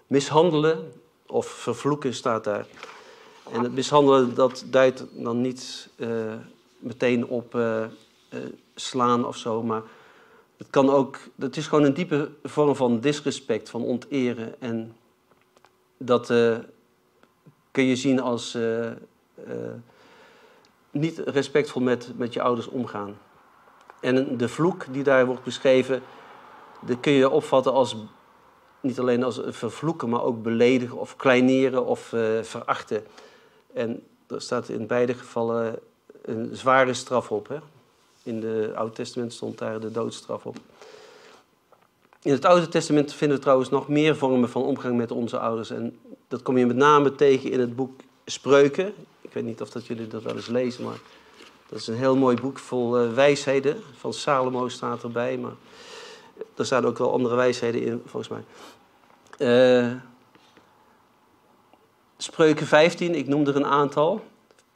mishandelen 0.07 0.93
of 1.27 1.47
vervloeken 1.47 2.15
staat 2.15 2.45
daar. 2.45 2.67
En 3.53 3.63
het 3.63 3.73
mishandelen 3.73 4.35
dat 4.35 4.65
duidt 4.67 5.05
dan 5.13 5.41
niet 5.41 5.89
meteen 6.79 7.27
op 7.27 7.59
slaan 8.75 9.27
of 9.27 9.37
zo, 9.37 9.63
maar 9.63 9.83
het 10.57 10.71
kan 10.71 10.91
ook, 10.91 11.19
het 11.39 11.57
is 11.57 11.67
gewoon 11.67 11.85
een 11.85 11.95
diepe 11.95 12.31
vorm 12.43 12.77
van 12.77 13.01
disrespect, 13.01 13.71
van 13.71 13.83
onteren. 13.83 14.61
En 14.61 14.97
dat 15.97 16.31
uh, 16.31 16.57
kun 17.71 17.85
je 17.85 17.97
zien 17.97 18.21
als 18.21 18.59
niet 20.91 21.19
respectvol 21.19 21.83
met, 21.83 22.13
met 22.17 22.33
je 22.33 22.43
ouders 22.43 22.69
omgaan. 22.69 23.19
En 24.01 24.37
de 24.37 24.49
vloek 24.49 24.87
die 24.91 25.03
daar 25.03 25.27
wordt 25.27 25.45
beschreven, 25.45 26.03
dat 26.87 27.01
kun 27.01 27.13
je 27.13 27.31
opvatten 27.31 27.73
als 27.73 27.97
niet 28.81 28.99
alleen 28.99 29.23
als 29.23 29.41
vervloeken, 29.45 30.09
maar 30.09 30.23
ook 30.23 30.43
beledigen 30.43 30.99
of 30.99 31.17
kleineren 31.17 31.87
of 31.87 32.01
verachten. 32.43 33.05
En 33.73 34.03
er 34.27 34.41
staat 34.41 34.69
in 34.69 34.87
beide 34.87 35.15
gevallen 35.15 35.79
een 36.27 36.51
zware 36.53 36.95
straf 36.95 37.31
op. 37.31 37.49
Hè? 37.49 37.57
In 38.23 38.43
het 38.43 38.75
Oude 38.75 38.93
Testament 38.95 39.33
stond 39.33 39.59
daar 39.59 39.81
de 39.81 39.91
doodstraf 39.91 40.47
op. 40.47 40.57
In 42.23 42.33
het 42.33 42.45
Oude 42.45 42.69
Testament 42.69 43.13
vinden 43.13 43.37
we 43.37 43.43
trouwens 43.43 43.71
nog 43.71 43.89
meer 43.89 44.17
vormen 44.17 44.49
van 44.49 44.63
omgang 44.63 44.97
met 44.97 45.11
onze 45.11 45.39
ouders. 45.39 45.71
En 45.71 45.99
dat 46.29 46.43
kom 46.43 46.59
je 46.59 46.67
met 46.67 46.77
name 46.77 47.15
tegen 47.15 47.51
in 47.51 47.61
het 47.61 47.77
boek 47.77 48.01
Spreuken. 48.25 48.95
Ik 49.21 49.33
weet 49.33 49.45
niet 49.45 49.61
of 49.61 49.71
dat 49.71 49.87
jullie 49.87 50.07
dat 50.07 50.23
wel 50.23 50.35
eens 50.35 50.47
lezen, 50.47 50.85
maar 50.85 50.99
dat 51.69 51.79
is 51.79 51.87
een 51.87 51.97
heel 51.97 52.17
mooi 52.17 52.37
boek 52.37 52.59
vol 52.59 53.05
uh, 53.05 53.13
wijsheden. 53.13 53.83
Van 53.97 54.13
Salomo 54.13 54.69
staat 54.69 55.03
erbij, 55.03 55.39
maar 55.39 55.55
er 56.57 56.67
staan 56.67 56.87
ook 56.87 56.99
wel 56.99 57.13
andere 57.13 57.35
wijsheden 57.35 57.83
in, 57.83 58.03
volgens 58.05 58.29
mij. 58.29 58.45
Uh, 59.89 59.93
Spreuken 62.17 62.67
15, 62.67 63.15
ik 63.15 63.29
noem 63.29 63.47
er 63.47 63.57
een 63.57 63.67
aantal. 63.67 64.25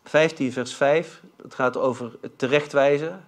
15 0.05 0.53
vers 0.53 0.75
5, 0.75 1.23
het 1.43 1.55
gaat 1.55 1.77
over 1.77 2.11
terechtwijzen. 2.37 3.25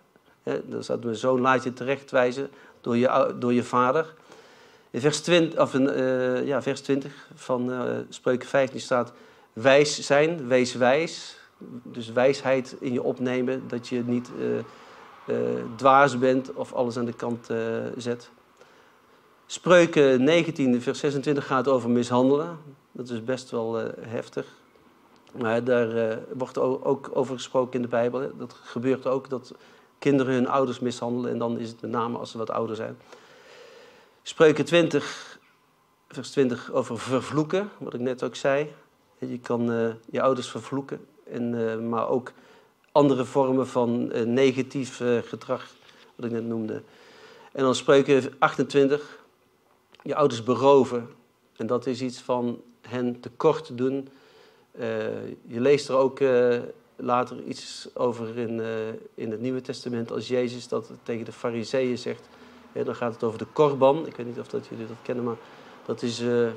Dan 0.65 0.83
staat 0.83 1.05
mijn 1.05 1.17
zoon 1.17 1.41
laat 1.41 1.65
je 1.65 1.73
terechtwijzen 1.73 2.51
door 2.81 2.97
je, 2.97 3.35
door 3.39 3.53
je 3.53 3.63
vader. 3.63 4.15
In 4.91 5.01
vers 5.01 5.21
20, 5.21 5.61
of 5.61 5.75
in, 5.75 5.83
uh, 5.83 6.47
ja, 6.47 6.63
vers 6.63 6.81
20 6.81 7.29
van 7.35 7.71
uh, 7.71 7.83
Spreuken 8.09 8.49
15 8.49 8.81
staat 8.81 9.13
wijs 9.53 10.01
zijn, 10.01 10.49
wees 10.49 10.75
wijs. 10.75 11.37
Dus 11.83 12.13
wijsheid 12.13 12.77
in 12.81 12.93
je 12.93 13.03
opnemen, 13.03 13.69
dat 13.69 13.89
je 13.89 14.03
niet 14.07 14.31
uh, 14.39 15.37
dwaas 15.77 16.19
bent 16.19 16.53
of 16.53 16.73
alles 16.73 16.97
aan 16.97 17.05
de 17.05 17.13
kant 17.13 17.49
zet. 17.97 18.31
Spreuken 19.47 20.25
19, 20.25 20.83
vers 20.83 20.99
26 20.99 21.47
gaat 21.47 21.69
over 21.69 21.91
mishandelen. 21.91 22.59
Dat 22.93 23.09
is 23.09 23.25
best 23.25 23.51
wel 23.51 23.75
heftig. 24.01 24.47
Maar 25.33 25.65
daar 25.65 26.19
wordt 26.33 26.59
ook 26.59 27.11
over 27.13 27.35
gesproken 27.35 27.75
in 27.75 27.83
de 27.83 27.89
Bijbel. 27.89 28.31
Dat 28.37 28.53
gebeurt 28.53 29.07
ook, 29.07 29.29
dat 29.29 29.55
kinderen 29.99 30.35
hun 30.35 30.49
ouders 30.49 30.79
mishandelen. 30.79 31.31
En 31.31 31.39
dan 31.39 31.59
is 31.59 31.69
het 31.69 31.81
met 31.81 31.91
name 31.91 32.19
als 32.19 32.31
ze 32.31 32.39
wat 32.39 32.51
ouder 32.51 32.77
zijn. 32.77 32.97
Spreuken 34.23 34.65
20, 34.65 35.39
vers 36.09 36.31
20 36.31 36.73
over 36.73 36.99
vervloeken, 36.99 37.71
wat 37.79 37.95
ik 37.95 38.01
net 38.01 38.23
ook 38.23 38.37
zei. 38.37 38.73
Je 39.19 39.39
kan 39.39 39.71
uh, 39.71 39.89
je 40.11 40.23
ouders 40.23 40.51
vervloeken, 40.51 41.07
en, 41.31 41.53
uh, 41.53 41.79
maar 41.79 42.09
ook 42.09 42.33
andere 42.93 43.25
vormen 43.25 43.69
van 43.69 44.07
negatief 44.35 44.97
gedrag, 45.25 45.67
wat 46.15 46.27
ik 46.27 46.33
net 46.33 46.47
noemde. 46.47 46.83
En 47.53 47.63
dan 47.63 47.75
spreuken 47.75 48.35
28, 48.39 49.25
je 50.03 50.15
ouders 50.15 50.43
beroven. 50.43 51.09
En 51.57 51.67
dat 51.67 51.87
is 51.87 52.03
iets 52.03 52.21
van 52.21 52.63
hen 52.81 53.21
tekort 53.21 53.79
doen. 53.79 54.09
Je 55.47 55.61
leest 55.61 55.89
er 55.89 55.97
ook 55.97 56.21
later 57.03 57.43
iets 57.43 57.89
over 57.95 58.39
in, 58.39 58.59
uh, 58.59 58.67
in 59.15 59.31
het 59.31 59.41
Nieuwe 59.41 59.61
Testament 59.61 60.13
als 60.13 60.29
Jezus 60.29 60.69
dat 60.69 60.91
tegen 61.03 61.25
de 61.25 61.33
fariseeën 61.33 61.99
zegt. 61.99 62.29
dan 62.85 62.95
gaat 62.95 63.13
het 63.13 63.23
over 63.23 63.39
de 63.39 63.47
korban. 63.53 64.07
Ik 64.07 64.17
weet 64.17 64.27
niet 64.27 64.39
of 64.39 64.49
dat 64.49 64.67
jullie 64.67 64.87
dat 64.87 64.97
kennen, 65.03 65.25
maar 65.25 65.37
dat 65.85 66.03
is 66.03 66.21
uh, 66.21 66.49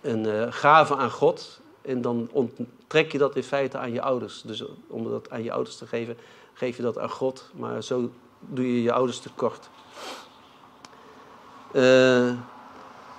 een 0.00 0.24
uh, 0.24 0.46
gave 0.50 0.96
aan 0.96 1.10
God. 1.10 1.60
En 1.82 2.00
dan 2.00 2.28
onttrek 2.32 3.12
je 3.12 3.18
dat 3.18 3.36
in 3.36 3.42
feite 3.42 3.78
aan 3.78 3.92
je 3.92 4.02
ouders. 4.02 4.42
Dus 4.42 4.64
om 4.86 5.10
dat 5.10 5.30
aan 5.30 5.42
je 5.42 5.52
ouders 5.52 5.76
te 5.76 5.86
geven, 5.86 6.16
geef 6.52 6.76
je 6.76 6.82
dat 6.82 6.98
aan 6.98 7.10
God. 7.10 7.50
Maar 7.54 7.82
zo 7.82 8.10
doe 8.38 8.74
je 8.74 8.82
je 8.82 8.92
ouders 8.92 9.18
tekort. 9.18 9.68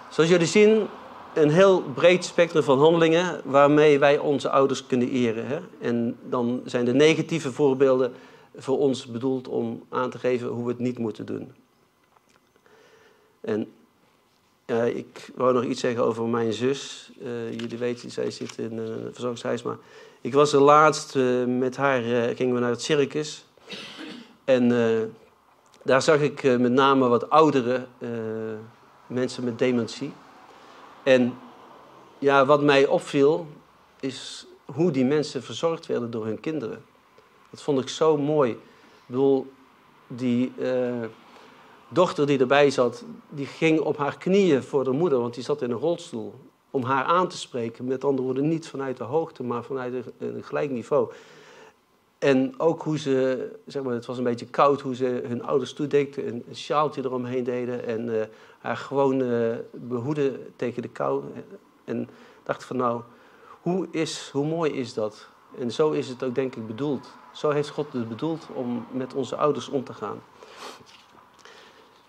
zoals 0.10 0.30
jullie 0.30 0.48
zien, 0.48 0.88
een 1.33 1.49
heel 1.49 1.81
breed 1.81 2.25
spectrum 2.25 2.63
van 2.63 2.79
handelingen 2.79 3.41
waarmee 3.43 3.99
wij 3.99 4.17
onze 4.17 4.49
ouders 4.49 4.85
kunnen 4.85 5.09
eren. 5.09 5.47
Hè? 5.47 5.59
En 5.79 6.17
dan 6.29 6.61
zijn 6.65 6.85
de 6.85 6.93
negatieve 6.93 7.51
voorbeelden 7.51 8.13
voor 8.55 8.77
ons 8.79 9.05
bedoeld 9.05 9.47
om 9.47 9.83
aan 9.89 10.09
te 10.09 10.19
geven 10.19 10.47
hoe 10.47 10.63
we 10.63 10.69
het 10.69 10.79
niet 10.79 10.97
moeten 10.97 11.25
doen. 11.25 11.51
En 13.41 13.71
uh, 14.65 14.95
ik 14.95 15.31
wou 15.35 15.53
nog 15.53 15.63
iets 15.63 15.79
zeggen 15.79 16.03
over 16.03 16.27
mijn 16.27 16.53
zus. 16.53 17.11
Uh, 17.21 17.51
jullie 17.51 17.77
weten, 17.77 18.11
zij 18.11 18.31
zit 18.31 18.57
in 18.57 18.77
een 18.77 19.11
verzorgingshuis. 19.11 19.61
Maar 19.63 19.77
ik 20.21 20.33
was 20.33 20.53
er 20.53 20.61
laatst 20.61 21.15
uh, 21.15 21.45
met 21.45 21.75
haar, 21.75 22.01
gingen 22.35 22.53
we 22.53 22.59
naar 22.59 22.69
het 22.69 22.81
circus. 22.81 23.45
En 24.43 24.69
daar 25.83 26.01
zag 26.01 26.19
ik 26.19 26.43
met 26.43 26.71
name 26.71 27.07
wat 27.07 27.29
oudere 27.29 27.85
mensen 29.07 29.43
met 29.43 29.59
dementie. 29.59 30.13
En 31.03 31.33
ja, 32.19 32.45
wat 32.45 32.62
mij 32.62 32.88
opviel, 32.88 33.48
is 34.00 34.45
hoe 34.65 34.91
die 34.91 35.05
mensen 35.05 35.43
verzorgd 35.43 35.86
werden 35.86 36.12
door 36.12 36.25
hun 36.25 36.39
kinderen. 36.39 36.86
Dat 37.50 37.62
vond 37.62 37.81
ik 37.81 37.89
zo 37.89 38.17
mooi. 38.17 38.51
Ik 38.51 38.57
bedoel, 39.05 39.51
die 40.07 40.51
uh, 40.57 41.05
dochter 41.88 42.27
die 42.27 42.39
erbij 42.39 42.69
zat, 42.69 43.03
die 43.29 43.45
ging 43.45 43.79
op 43.79 43.98
haar 43.98 44.17
knieën 44.17 44.63
voor 44.63 44.83
de 44.83 44.91
moeder, 44.91 45.19
want 45.19 45.33
die 45.33 45.43
zat 45.43 45.62
in 45.62 45.72
een 45.72 45.77
rolstoel. 45.77 46.33
Om 46.72 46.83
haar 46.83 47.03
aan 47.03 47.27
te 47.27 47.38
spreken. 47.38 47.86
Met 47.86 48.03
andere 48.03 48.24
woorden, 48.24 48.48
niet 48.48 48.67
vanuit 48.67 48.98
de 48.98 49.03
hoogte, 49.03 49.43
maar 49.43 49.63
vanuit 49.63 50.05
een 50.17 50.43
gelijk 50.43 50.72
niveau. 50.72 51.12
En 52.24 52.53
ook 52.58 52.84
hoe 52.84 53.00
ze, 53.00 53.50
zeg 53.65 53.84
maar, 53.84 53.94
het 53.94 54.06
was 54.06 54.18
een 54.18 54.24
beetje 54.24 54.46
koud, 54.46 54.82
hoe 54.82 54.96
ze 54.96 55.24
hun 55.27 55.44
ouders 55.44 55.74
toedekten, 55.74 56.27
een, 56.27 56.44
een 56.48 56.56
sjaaltje 56.56 57.03
eromheen 57.03 57.44
deden 57.44 57.86
en 57.86 58.08
uh, 58.08 58.22
haar 58.60 58.77
gewoon 58.77 59.20
uh, 59.22 59.56
behoeden 59.72 60.53
tegen 60.56 60.82
de 60.82 60.88
kou. 60.88 61.24
En 61.84 62.10
dacht 62.44 62.63
van 62.63 62.77
nou, 62.77 63.01
hoe, 63.62 63.88
is, 63.92 64.30
hoe 64.34 64.46
mooi 64.46 64.72
is 64.72 64.94
dat? 64.94 65.27
En 65.60 65.72
zo 65.72 65.92
is 65.92 66.08
het 66.10 66.24
ook 66.24 66.36
denk 66.36 66.56
ik 66.56 66.68
bedoeld. 66.68 67.08
Zo 67.34 67.50
heeft 67.50 67.70
God 67.70 67.94
het 67.94 68.10
bedoeld 68.10 68.48
om 68.53 68.86
met 68.92 69.13
onze 69.13 69.36
ouders 69.36 69.70
om 69.70 69.84
te 69.84 69.94
gaan. 69.94 70.24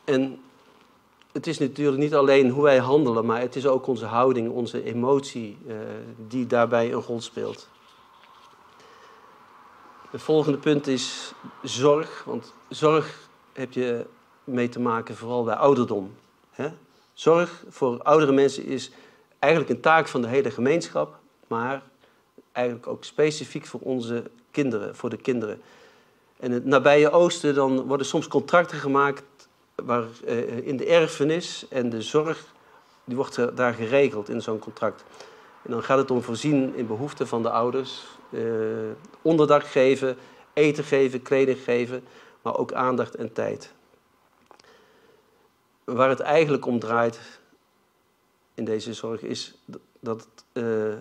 En 0.05 0.41
het 1.33 1.47
is 1.47 1.59
natuurlijk 1.59 1.99
niet 1.99 2.15
alleen 2.15 2.51
hoe 2.51 2.63
wij 2.63 2.79
handelen, 2.79 3.27
maar 3.27 3.41
het 3.41 3.57
is 3.57 3.67
ook 3.67 3.87
onze 3.87 4.07
houding, 4.07 4.51
onze 4.51 4.85
emotie 4.85 5.59
uh, 5.67 5.75
die 6.29 6.47
daarbij 6.47 6.93
een 6.93 7.03
rol 7.03 7.21
speelt. 7.21 7.69
Het 10.15 10.23
volgende 10.23 10.59
punt 10.59 10.87
is 10.87 11.33
zorg. 11.63 12.25
Want 12.25 12.53
zorg 12.69 13.29
heb 13.53 13.73
je 13.73 14.07
mee 14.45 14.69
te 14.69 14.81
maken 14.81 15.17
vooral 15.17 15.45
bij 15.45 15.55
ouderdom. 15.55 16.15
Zorg 17.13 17.65
voor 17.69 18.03
oudere 18.03 18.33
mensen 18.33 18.65
is 18.65 18.91
eigenlijk 19.39 19.73
een 19.73 19.81
taak 19.81 20.09
van 20.09 20.23
de 20.23 20.29
hele 20.29 20.51
gemeenschap, 20.51 21.19
maar 21.47 21.83
eigenlijk 22.53 22.87
ook 22.87 23.05
specifiek 23.05 23.67
voor 23.67 23.81
onze 23.81 24.31
kinderen, 24.51 24.97
voor 24.97 25.11
de 25.11 25.17
kinderen. 25.17 25.63
En 26.37 26.51
het 26.51 26.65
nabije 26.65 27.11
oosten 27.11 27.55
dan 27.55 27.87
worden 27.87 28.07
soms 28.07 28.29
contracten 28.29 28.79
gemaakt 28.79 29.49
waar, 29.75 30.05
eh, 30.25 30.67
in 30.67 30.77
de 30.77 30.87
erfenis 30.87 31.67
en 31.69 31.91
de 31.91 32.03
zorg, 32.03 32.45
die 33.05 33.17
wordt 33.17 33.57
daar 33.57 33.75
geregeld 33.75 34.29
in 34.29 34.43
zo'n 34.43 34.59
contract. 34.59 35.05
En 35.65 35.71
dan 35.71 35.83
gaat 35.83 35.99
het 35.99 36.11
om 36.11 36.23
voorzien 36.23 36.75
in 36.75 36.87
behoeften 36.87 37.29
van 37.29 37.43
de 37.43 37.51
ouders, 37.51 38.05
uh, 38.31 38.91
onderdak 39.23 39.65
geven, 39.65 40.17
eten 40.53 40.85
geven, 40.85 41.23
kleding 41.23 41.59
geven, 41.59 42.05
maar 42.43 42.57
ook 42.57 42.73
aandacht 42.73 43.15
en 43.15 43.33
tijd. 43.33 43.73
Waar 45.85 46.09
het 46.09 46.21
eigenlijk 46.21 46.67
om 46.67 46.79
draait 46.79 47.21
in 48.55 48.65
deze 48.65 48.95
zorg 48.95 49.23
is 49.23 49.55
dat 50.01 50.27
uh, 50.53 50.95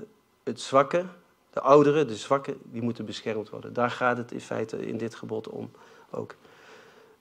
het 0.44 0.62
zwakke, 0.62 1.06
de 1.50 1.62
ouderen, 1.62 2.08
de 2.08 2.16
zwakken, 2.16 2.58
die 2.64 2.82
moeten 2.82 3.06
beschermd 3.06 3.50
worden. 3.50 3.74
Daar 3.74 3.92
gaat 3.92 4.18
het 4.18 4.32
in 4.32 4.42
feite 4.42 4.88
in 4.88 4.98
dit 4.98 5.16
gebod 5.16 5.50
om 5.50 5.72
ook. 6.10 6.36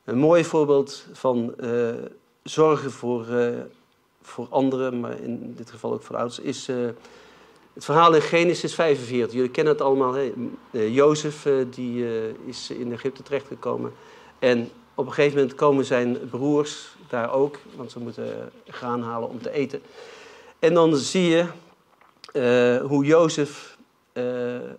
Een 0.05 0.19
mooi 0.19 0.45
voorbeeld 0.45 1.07
van 1.13 1.55
uh, 1.61 1.95
zorgen 2.43 2.91
voor, 2.91 3.27
voor 4.23 4.47
anderen, 4.51 5.01
maar 5.01 5.21
in 5.21 5.55
dit 5.55 5.71
geval 5.71 5.93
ook 5.93 6.03
voor 6.03 6.17
ouders, 6.17 6.39
is 6.39 6.69
het 7.73 7.85
verhaal 7.85 8.15
in 8.15 8.23
Genesis 8.23 8.75
45. 8.75 9.33
Jullie 9.33 9.51
kennen 9.51 9.73
het 9.73 9.83
allemaal. 9.83 10.13
Hè? 10.13 10.33
Jozef 10.71 11.47
die, 11.71 12.07
is 12.47 12.71
in 12.71 12.93
Egypte 12.93 13.23
terechtgekomen. 13.23 13.93
En 14.39 14.71
op 14.95 15.07
een 15.07 15.13
gegeven 15.13 15.39
moment 15.39 15.55
komen 15.57 15.85
zijn 15.85 16.29
broers 16.31 16.97
daar 17.09 17.33
ook, 17.33 17.59
want 17.77 17.91
ze 17.91 17.99
moeten 17.99 18.51
graan 18.67 19.03
halen 19.03 19.29
om 19.29 19.43
te 19.43 19.51
eten. 19.51 19.83
En 20.59 20.75
dan 20.75 20.97
zie 20.97 21.29
je 21.29 21.47
hoe 22.83 23.05
Jozef, 23.05 23.77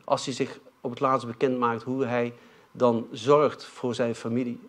als 0.04 0.26
hij 0.26 0.34
zich 0.34 0.60
op 0.82 0.90
het 0.90 1.00
laatst 1.00 1.28
bekend 1.28 1.60
maakt, 1.60 1.84
hoe 1.84 2.06
hij 2.06 2.34
dan 2.72 3.08
zorgt 3.12 3.66
voor 3.66 3.96
zijn 3.96 4.16
familie. 4.16 4.60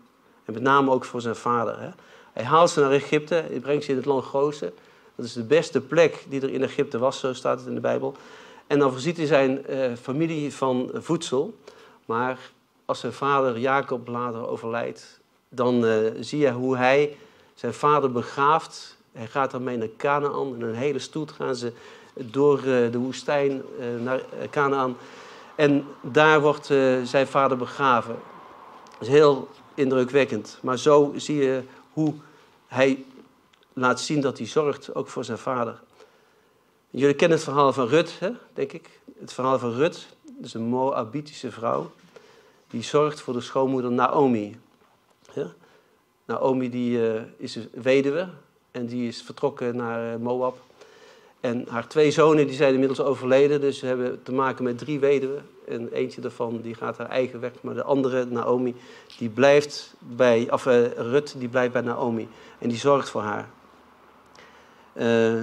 En 0.45 0.52
met 0.52 0.62
name 0.62 0.90
ook 0.90 1.04
voor 1.04 1.21
zijn 1.21 1.37
vader. 1.37 1.81
Hè. 1.81 1.88
Hij 2.33 2.45
haalt 2.45 2.71
ze 2.71 2.81
naar 2.81 2.90
Egypte, 2.90 3.35
hij 3.35 3.61
brengt 3.61 3.85
ze 3.85 3.90
in 3.90 3.97
het 3.97 4.07
land 4.07 4.25
Gozen. 4.25 4.73
Dat 5.14 5.25
is 5.26 5.33
de 5.33 5.42
beste 5.42 5.80
plek 5.80 6.25
die 6.28 6.40
er 6.40 6.50
in 6.50 6.62
Egypte 6.62 6.99
was, 6.99 7.18
zo 7.18 7.33
staat 7.33 7.59
het 7.59 7.68
in 7.68 7.75
de 7.75 7.80
Bijbel. 7.80 8.14
En 8.66 8.78
dan 8.78 8.92
voorziet 8.92 9.16
hij 9.16 9.26
zijn 9.26 9.64
uh, 9.71 9.92
familie 10.02 10.54
van 10.54 10.90
voedsel. 10.94 11.59
Maar 12.04 12.38
als 12.85 13.00
zijn 13.00 13.12
vader 13.12 13.59
Jacob 13.59 14.09
later 14.09 14.49
overlijdt, 14.49 15.21
dan 15.49 15.85
uh, 15.85 15.97
zie 16.21 16.38
je 16.38 16.50
hoe 16.50 16.76
hij 16.76 17.16
zijn 17.54 17.75
vader 17.75 18.12
begraaft. 18.12 18.97
Hij 19.12 19.26
gaat 19.26 19.50
daarmee 19.50 19.76
naar 19.76 19.88
Canaan. 19.97 20.54
In 20.54 20.62
een 20.62 20.75
hele 20.75 20.99
stoet 20.99 21.33
gaan 21.33 21.56
ze 21.56 21.73
door 22.14 22.59
uh, 22.59 22.64
de 22.64 22.99
woestijn 22.99 23.62
naar 24.02 24.21
Canaan. 24.50 24.97
En 25.54 25.85
daar 26.00 26.40
wordt 26.40 26.66
zijn 27.04 27.26
vader 27.26 27.56
begraven. 27.56 28.16
Dat 28.92 29.00
is 29.00 29.09
heel 29.09 29.49
indrukwekkend. 29.75 30.59
Maar 30.62 30.78
zo 30.78 31.12
zie 31.16 31.37
je 31.37 31.62
hoe 31.92 32.14
hij 32.66 33.04
laat 33.75 34.00
zien 34.00 34.21
dat 34.21 34.38
hij 34.38 34.47
zorgt, 34.47 34.95
ook 34.95 35.09
voor 35.09 35.25
zijn 35.25 35.38
vader. 35.38 35.83
Jullie 36.90 37.14
kennen 37.14 37.37
het 37.37 37.47
verhaal 37.47 37.73
van 37.73 37.87
Rut, 37.87 38.19
hè, 38.19 38.31
denk 38.52 38.73
ik. 38.73 39.00
Het 39.19 39.33
verhaal 39.33 39.59
van 39.59 39.73
Rut, 39.73 40.07
dat 40.23 40.45
is 40.45 40.54
een 40.54 40.62
Moabitische 40.62 41.50
vrouw. 41.50 41.90
Die 42.71 42.83
zorgt 42.83 43.21
voor 43.21 43.35
de 43.35 43.40
schoonmoeder 43.40 43.93
Naomi. 43.93 44.57
Naomi 46.25 46.71
die, 46.71 46.99
uh, 46.99 47.21
is 47.37 47.57
een 47.57 47.69
weduwe 47.73 48.28
en 48.71 48.87
die 48.87 49.09
is 49.09 49.23
vertrokken 49.23 49.76
naar 49.76 50.12
eh, 50.12 50.19
Moab. 50.19 50.59
En 51.40 51.66
haar 51.69 51.88
twee 51.88 52.11
zonen 52.11 52.47
die 52.47 52.57
zijn 52.57 52.73
inmiddels 52.73 53.00
overleden, 53.00 53.61
dus 53.61 53.78
ze 53.78 53.87
hebben 53.87 54.23
te 54.23 54.33
maken 54.33 54.64
met 54.64 54.78
drie 54.78 54.99
weduwen. 54.99 55.47
En 55.69 55.93
eentje 55.93 56.21
daarvan 56.21 56.61
die 56.61 56.75
gaat 56.75 56.99
haar 56.99 57.09
eigen 57.09 57.40
weg, 57.40 57.52
maar 57.61 57.75
de 57.75 57.83
andere, 57.83 58.25
Naomi, 58.25 58.75
die 59.19 59.28
blijft 59.28 59.95
bij, 59.99 60.50
of 60.50 60.66
uh, 60.66 60.87
Rut, 60.93 61.35
die 61.38 61.49
blijft 61.49 61.73
bij 61.73 61.83
Naomi. 61.83 62.28
En 62.59 62.69
die 62.69 62.78
zorgt 62.78 63.09
voor 63.11 63.23
haar. 63.23 63.49
Uh, 64.97 65.43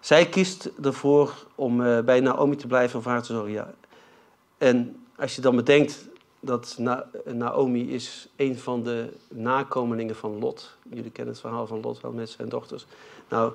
zij 0.00 0.26
kiest 0.26 0.70
ervoor 0.82 1.34
om 1.54 1.80
uh, 1.80 1.98
bij 2.00 2.20
Naomi 2.20 2.56
te 2.56 2.66
blijven 2.66 2.96
en 2.96 3.02
voor 3.02 3.12
haar 3.12 3.22
te 3.22 3.32
zorgen. 3.32 3.52
Ja. 3.52 3.74
En 4.58 5.04
als 5.16 5.34
je 5.34 5.40
dan 5.40 5.56
bedenkt 5.56 6.08
dat 6.40 6.74
Na 6.78 7.06
Naomi 7.24 7.94
is 7.94 8.28
een 8.36 8.58
van 8.58 8.82
de 8.82 9.12
nakomelingen 9.28 10.16
van 10.16 10.38
Lot. 10.38 10.76
Jullie 10.82 11.10
kennen 11.10 11.32
het 11.32 11.42
verhaal 11.42 11.66
van 11.66 11.80
Lot 11.80 12.00
wel 12.00 12.12
met 12.12 12.30
zijn 12.30 12.48
dochters. 12.48 12.86
Nou, 13.28 13.52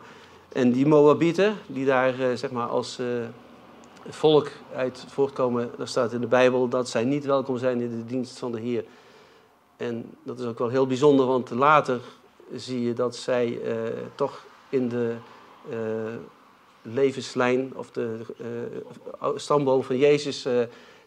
en 0.51 0.71
die 0.71 0.85
Moabieten, 0.85 1.55
die 1.67 1.85
daar 1.85 2.19
uh, 2.19 2.35
zeg 2.35 2.51
maar 2.51 2.67
als 2.67 2.99
volk 4.09 4.51
uit 4.75 5.05
voortkomen, 5.07 5.71
daar 5.77 5.87
staat 5.87 6.13
in 6.13 6.21
de 6.21 6.27
Bijbel 6.27 6.67
dat 6.67 6.89
zij 6.89 7.03
niet 7.03 7.25
welkom 7.25 7.57
zijn 7.57 7.81
in 7.81 7.89
de 7.89 8.05
dienst 8.05 8.39
van 8.39 8.51
de 8.51 8.59
Heer. 8.59 8.85
En 9.77 10.05
dat 10.23 10.39
is 10.39 10.45
ook 10.45 10.59
wel 10.59 10.69
heel 10.69 10.87
bijzonder, 10.87 11.25
want 11.25 11.49
later 11.49 12.01
zie 12.53 12.81
je 12.81 12.93
dat 12.93 13.15
zij 13.15 13.59
uh, 13.63 13.73
toch 14.15 14.43
in 14.69 14.89
de 14.89 15.15
levenslijn 16.81 17.71
of 17.75 17.91
de 17.91 18.19
stamboom 19.35 19.83
van 19.83 19.97
Jezus 19.97 20.47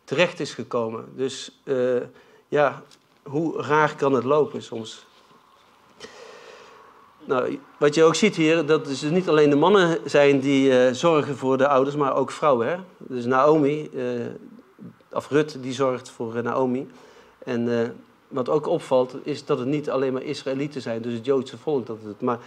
terecht 0.04 0.40
is 0.40 0.54
gekomen. 0.54 1.04
Dus 1.14 1.60
ja, 2.48 2.82
hoe 3.22 3.62
raar 3.62 3.94
kan 3.96 4.12
het 4.12 4.24
lopen 4.24 4.62
soms? 4.62 5.06
Nou, 7.24 7.58
wat 7.78 7.94
je 7.94 8.04
ook 8.04 8.14
ziet 8.14 8.36
hier, 8.36 8.66
dat 8.66 8.86
is 8.86 9.00
dus 9.00 9.10
niet 9.10 9.28
alleen 9.28 9.50
de 9.50 9.56
mannen 9.56 9.98
zijn 10.04 10.40
die 10.40 10.94
zorgen 10.94 11.36
voor 11.36 11.58
de 11.58 11.68
ouders, 11.68 11.96
maar 11.96 12.16
ook 12.16 12.30
vrouwen. 12.30 12.68
Hè? 12.68 12.76
Dus 12.96 13.24
Naomi, 13.24 13.90
uh, 13.94 14.26
of 15.12 15.28
Rut, 15.28 15.62
die 15.62 15.72
zorgt 15.72 16.10
voor 16.10 16.42
Naomi. 16.42 16.90
En 17.38 17.68
wat 18.28 18.48
ook 18.48 18.66
opvalt, 18.66 19.14
is 19.22 19.44
dat 19.44 19.58
het 19.58 19.68
niet 19.68 19.90
alleen 19.90 20.12
maar 20.12 20.22
Israëlieten 20.22 20.82
zijn, 20.82 21.02
dus 21.02 21.12
het 21.12 21.24
Joodse 21.24 21.58
volk 21.58 21.86
dat 21.86 21.98
het. 22.04 22.20
Maar 22.20 22.38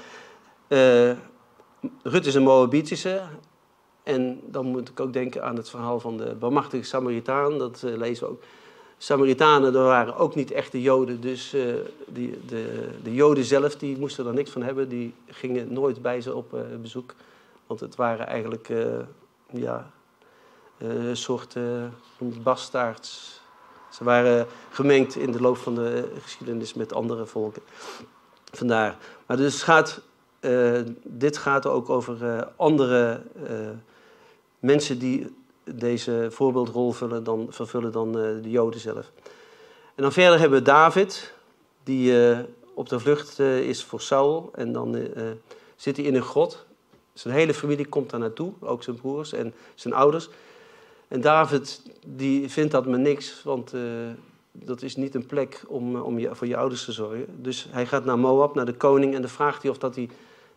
Rut 2.03 2.25
is 2.25 2.35
een 2.35 2.43
Moabitische. 2.43 3.21
En 4.03 4.41
dan 4.45 4.65
moet 4.65 4.89
ik 4.89 4.99
ook 4.99 5.13
denken 5.13 5.43
aan 5.43 5.55
het 5.55 5.69
verhaal 5.69 5.99
van 5.99 6.17
de 6.17 6.35
barmachtige 6.39 6.83
Samaritaan, 6.83 7.57
dat 7.57 7.81
lezen 7.81 8.25
we 8.25 8.31
ook. 8.31 8.43
Samaritanen, 8.97 9.73
dat 9.73 9.85
waren 9.85 10.15
ook 10.15 10.35
niet 10.35 10.51
echte 10.51 10.81
Joden. 10.81 11.21
Dus 11.21 11.53
uh, 11.53 11.73
die, 12.07 12.39
de, 12.45 12.89
de 13.03 13.13
Joden 13.13 13.43
zelf, 13.43 13.75
die 13.75 13.97
moesten 13.97 14.27
er 14.27 14.33
niks 14.33 14.49
van 14.51 14.63
hebben. 14.63 14.89
Die 14.89 15.13
gingen 15.27 15.73
nooit 15.73 16.01
bij 16.01 16.21
ze 16.21 16.35
op 16.35 16.53
uh, 16.53 16.59
bezoek. 16.81 17.13
Want 17.67 17.79
het 17.79 17.95
waren 17.95 18.27
eigenlijk 18.27 18.69
uh, 18.69 18.85
ja, 19.51 19.91
een 20.77 21.17
soort 21.17 21.55
bastaards. 22.17 23.40
Ze 23.91 24.03
waren 24.03 24.47
gemengd 24.69 25.15
in 25.15 25.31
de 25.31 25.41
loop 25.41 25.57
van 25.57 25.75
de 25.75 26.11
geschiedenis 26.21 26.73
met 26.73 26.93
andere 26.93 27.25
volken. 27.25 27.61
Vandaar. 28.51 28.97
Maar 29.25 29.37
dus 29.37 29.63
gaat, 29.63 30.01
dit 31.03 31.37
gaat 31.37 31.65
ook 31.65 31.89
over 31.89 32.47
andere 32.55 33.21
mensen 34.59 34.99
die 34.99 35.35
deze 35.63 36.27
voorbeeldrol 36.29 36.91
vullen 36.91 37.23
dan, 37.23 37.47
vervullen 37.49 37.91
dan 37.91 38.11
de 38.11 38.49
Joden 38.49 38.79
zelf. 38.79 39.11
En 39.95 40.03
dan 40.03 40.11
verder 40.11 40.39
hebben 40.39 40.59
we 40.59 40.65
David, 40.65 41.33
die 41.83 42.35
op 42.73 42.89
de 42.89 42.99
vlucht 42.99 43.39
is 43.39 43.83
voor 43.83 44.01
Saul. 44.01 44.49
En 44.55 44.71
dan 44.71 45.07
zit 45.75 45.97
hij 45.97 46.05
in 46.05 46.15
een 46.15 46.21
grot. 46.21 46.65
Zijn 47.13 47.33
hele 47.33 47.53
familie 47.53 47.87
komt 47.87 48.09
daar 48.09 48.19
naartoe, 48.19 48.53
ook 48.59 48.83
zijn 48.83 48.95
broers 48.95 49.33
en 49.33 49.53
zijn 49.75 49.93
ouders. 49.93 50.29
En 51.11 51.21
David 51.21 51.81
die 52.07 52.49
vindt 52.49 52.71
dat 52.71 52.85
maar 52.85 52.99
niks, 52.99 53.43
want 53.43 53.73
dat 54.51 54.81
is 54.81 54.95
niet 54.95 55.15
een 55.15 55.25
plek 55.25 55.63
om, 55.67 55.95
om 55.95 56.19
je, 56.19 56.35
voor 56.35 56.47
je 56.47 56.57
ouders 56.57 56.85
te 56.85 56.91
zorgen. 56.91 57.25
Dus 57.43 57.67
hij 57.69 57.85
gaat 57.85 58.05
naar 58.05 58.19
Moab, 58.19 58.55
naar 58.55 58.65
de 58.65 58.73
koning, 58.73 59.15
en 59.15 59.21
dan 59.21 59.29
vraagt 59.29 59.61
hij 59.61 59.71
of 59.71 59.77
dat 59.77 59.95
hij 59.95 60.09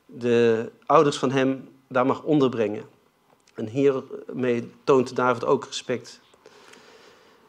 de 0.07 0.71
ouders 0.87 1.17
van 1.17 1.31
hem 1.31 1.69
daar 1.89 2.07
mag 2.07 2.23
onderbrengen. 2.23 2.85
En 3.55 3.69
hiermee 3.69 4.71
toont 4.85 5.17
David 5.17 5.45
ook 5.45 5.65
respect. 5.65 6.21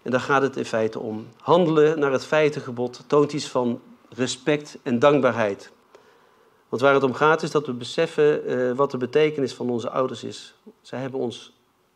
En 0.02 0.12
daar 0.12 0.20
gaat 0.20 0.42
het 0.42 0.58
in 0.58 0.66
feite 0.66 1.00
om. 1.00 1.28
Handelen 1.38 2.00
naar 2.00 2.12
het 2.12 2.26
feitengebod 2.26 3.04
toont 3.08 3.34
iets 3.34 3.48
van 3.48 3.82
respect 4.10 4.78
en 4.84 5.00
dankbaarheid. 5.00 5.72
Want 6.70 6.82
waar 6.82 6.94
het 6.94 7.04
om 7.04 7.14
gaat 7.14 7.44
is 7.44 7.52
dat 7.52 7.66
we 7.66 7.74
beseffen 7.74 8.50
uh, 8.50 8.72
wat 8.76 8.92
de 8.92 8.98
betekenis 8.98 9.54
van 9.54 9.70
onze 9.70 9.90
ouders 9.90 10.24
is. 10.24 10.56
Zij 10.82 11.00
hebben 11.00 11.20
ons 11.20 11.55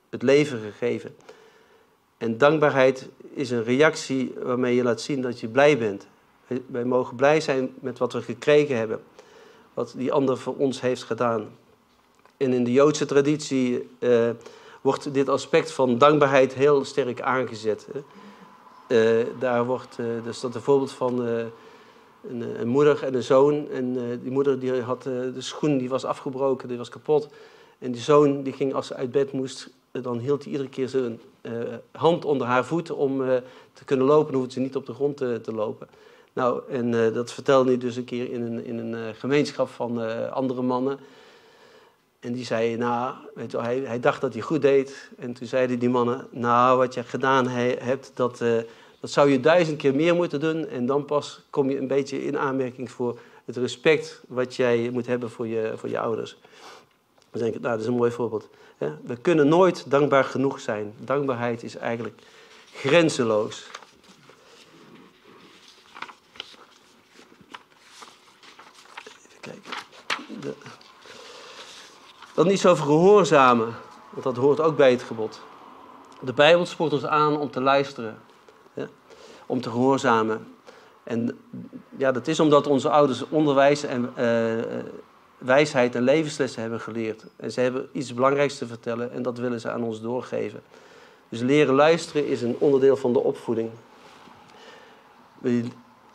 het 0.10 0.22
leven 0.22 0.60
gegeven. 0.60 1.16
En 2.18 2.38
dankbaarheid 2.38 3.10
is 3.34 3.50
een 3.50 3.64
reactie 3.64 4.34
waarmee 4.44 4.76
je 4.76 4.84
laat 4.84 5.02
zien 5.02 5.22
dat 5.22 5.40
je 5.40 5.48
blij 5.48 5.78
bent. 5.78 6.08
Wij 6.66 6.86
mogen 6.86 7.16
blij 7.16 7.42
zijn 7.42 7.74
met 7.80 7.98
wat 7.98 8.14
we 8.14 8.22
gekregen 8.22 8.78
hebben. 8.78 9.02
Wat 9.74 9.94
die 9.98 10.12
ander 10.12 10.38
voor 10.38 10.56
ons 10.56 10.82
heeft 10.82 11.04
gedaan. 11.04 11.48
En 12.38 12.54
in 12.54 12.64
de 12.64 12.72
Joodse 12.72 13.06
traditie 13.06 13.90
uh, 14.00 14.30
wordt 14.82 15.14
dit 15.14 15.30
aspect 15.30 15.72
van 15.72 15.98
dankbaarheid 15.98 16.54
heel 16.54 16.86
sterk 16.86 17.22
aangezet. 17.22 17.88
Uh, 18.88 19.26
daar, 19.40 19.66
wordt, 19.66 19.98
er 19.98 20.34
staat 20.34 20.56
een 20.56 20.62
voorbeeld 20.62 20.92
van 20.92 21.20
een, 21.20 21.52
een, 22.60 22.68
moeder 22.68 23.04
en 23.04 23.14
een 23.14 23.24
zoon. 23.24 23.70
En 23.70 24.20
die 24.22 24.32
moeder 24.32 24.60
die 24.60 24.82
had 24.82 25.04
de 25.04 25.34
schoen 25.38 25.78
die 25.78 25.90
was 25.90 26.06
afgebroken, 26.06 26.68
die 26.68 26.78
was 26.78 26.90
kapot. 26.90 27.30
En 27.80 27.92
die 27.92 28.02
zoon 28.02 28.44
die 28.44 28.54
ging 28.54 28.74
als 28.74 28.88
ze 28.88 28.96
uit 28.96 29.12
bed 29.12 29.32
moest, 29.32 29.70
dan 29.92 30.20
hield 30.20 30.44
hij 30.44 30.52
iedere 30.52 30.70
keer 30.70 30.90
zijn 30.90 31.20
hand 31.92 32.26
onder 32.26 32.48
haar 32.48 32.66
voet 32.66 32.92
om 32.92 33.18
te 33.74 33.86
kunnen 33.86 34.06
lopen. 34.06 34.32
Dan 34.32 34.42
hoefde 34.42 34.54
ze 34.54 34.60
niet 34.60 34.76
op 34.76 34.86
de 34.86 34.94
grond 34.94 35.18
te, 35.18 35.40
te 35.44 35.54
lopen. 35.54 35.88
Nou, 36.34 36.62
en 36.70 37.14
dat 37.14 37.32
vertelde 37.32 37.70
hij 37.70 37.80
dus 37.80 37.96
een 37.96 38.06
keer 38.06 38.32
in 38.32 38.42
een, 38.42 38.66
in 38.66 38.78
een 38.78 39.16
gemeenschap 39.16 39.70
van 39.70 40.32
andere 40.32 40.62
mannen. 40.62 41.00
En 42.20 42.34
die 42.34 42.46
zei, 42.46 42.78
nou, 42.78 43.16
weet 43.36 43.52
hij, 43.52 43.80
hij 43.80 44.00
dacht 44.00 44.22
dat 44.22 44.34
hij 44.34 44.42
goed 44.42 44.62
deed. 44.62 45.10
En 45.18 45.34
toen 45.34 45.48
zeiden 45.48 45.80
die 45.80 45.90
mannen, 45.90 46.28
nou, 46.32 46.78
wat 46.78 46.94
je 46.94 47.04
gedaan 47.04 47.48
hebt, 47.48 48.12
dat, 48.14 48.38
dat 49.00 49.10
zou 49.10 49.30
je 49.30 49.40
duizend 49.40 49.78
keer 49.78 49.96
meer 49.96 50.16
moeten 50.16 50.40
doen. 50.40 50.68
En 50.68 50.86
dan 50.86 51.06
pas 51.06 51.42
kom 51.50 51.70
je 51.70 51.78
een 51.78 51.88
beetje 51.88 52.24
in 52.24 52.38
aanmerking 52.38 52.92
voor 52.92 53.20
het 53.46 53.58
respect 53.58 54.22
wat 54.28 54.56
jij 54.56 54.90
moet 54.94 55.08
hebben 55.08 55.30
voor 55.30 55.48
je, 55.48 55.74
voor 55.76 55.90
je 55.90 56.00
ouders. 56.00 56.38
Dan 57.32 57.42
denk 57.42 57.56
ik, 57.56 57.62
nou, 57.62 57.74
dat 57.74 57.82
is 57.82 57.88
een 57.88 57.98
mooi 57.98 58.12
voorbeeld. 58.12 58.50
We 58.80 59.18
kunnen 59.22 59.48
nooit 59.48 59.92
dankbaar 59.92 60.24
genoeg 60.24 60.60
zijn. 60.60 60.94
Dankbaarheid 60.98 61.64
is 61.64 61.76
eigenlijk 61.76 62.22
grenzeloos. 62.74 63.68
Even 69.04 69.40
kijken. 69.40 69.72
De... 70.42 70.54
Dan 72.34 72.50
iets 72.50 72.66
over 72.66 72.86
gehoorzamen, 72.86 73.76
want 74.10 74.24
dat 74.24 74.36
hoort 74.36 74.60
ook 74.60 74.78
bij 74.78 74.92
het 74.92 75.04
gebod. 75.04 75.42
De 76.22 76.34
Bijbel 76.34 76.66
spoort 76.66 76.94
ons 76.94 77.06
aan 77.06 77.38
om 77.38 77.52
te 77.52 77.62
luisteren, 77.62 78.22
om 79.46 79.62
te 79.62 79.70
gehoorzamen. 79.70 80.56
En 81.04 81.40
ja, 81.98 82.12
dat 82.12 82.28
is 82.28 82.40
omdat 82.40 82.68
onze 82.68 82.90
ouders 82.90 83.24
onderwijs 83.30 83.84
en 83.84 84.14
uh, 84.18 84.84
wijsheid 85.40 85.96
en 85.96 86.04
levenslessen 86.04 86.62
hebben 86.62 86.80
geleerd. 86.80 87.26
En 87.36 87.52
ze 87.52 87.62
hebben 87.62 87.90
iets 87.92 88.14
belangrijks 88.14 88.58
te 88.58 88.68
vertellen 88.68 89.12
en 89.12 89.22
dat 89.22 89.38
willen 89.38 89.60
ze 89.60 89.72
aan 89.72 89.84
ons 89.84 90.02
doorgeven. 90.02 90.62
Dus 91.30 91.40
leren 91.40 91.76
luisteren 91.76 92.28
is 92.28 92.42
een 92.42 92.56
onderdeel 92.60 92.98
van 92.98 93.14
de 93.14 93.20
opvoeding. 93.20 93.70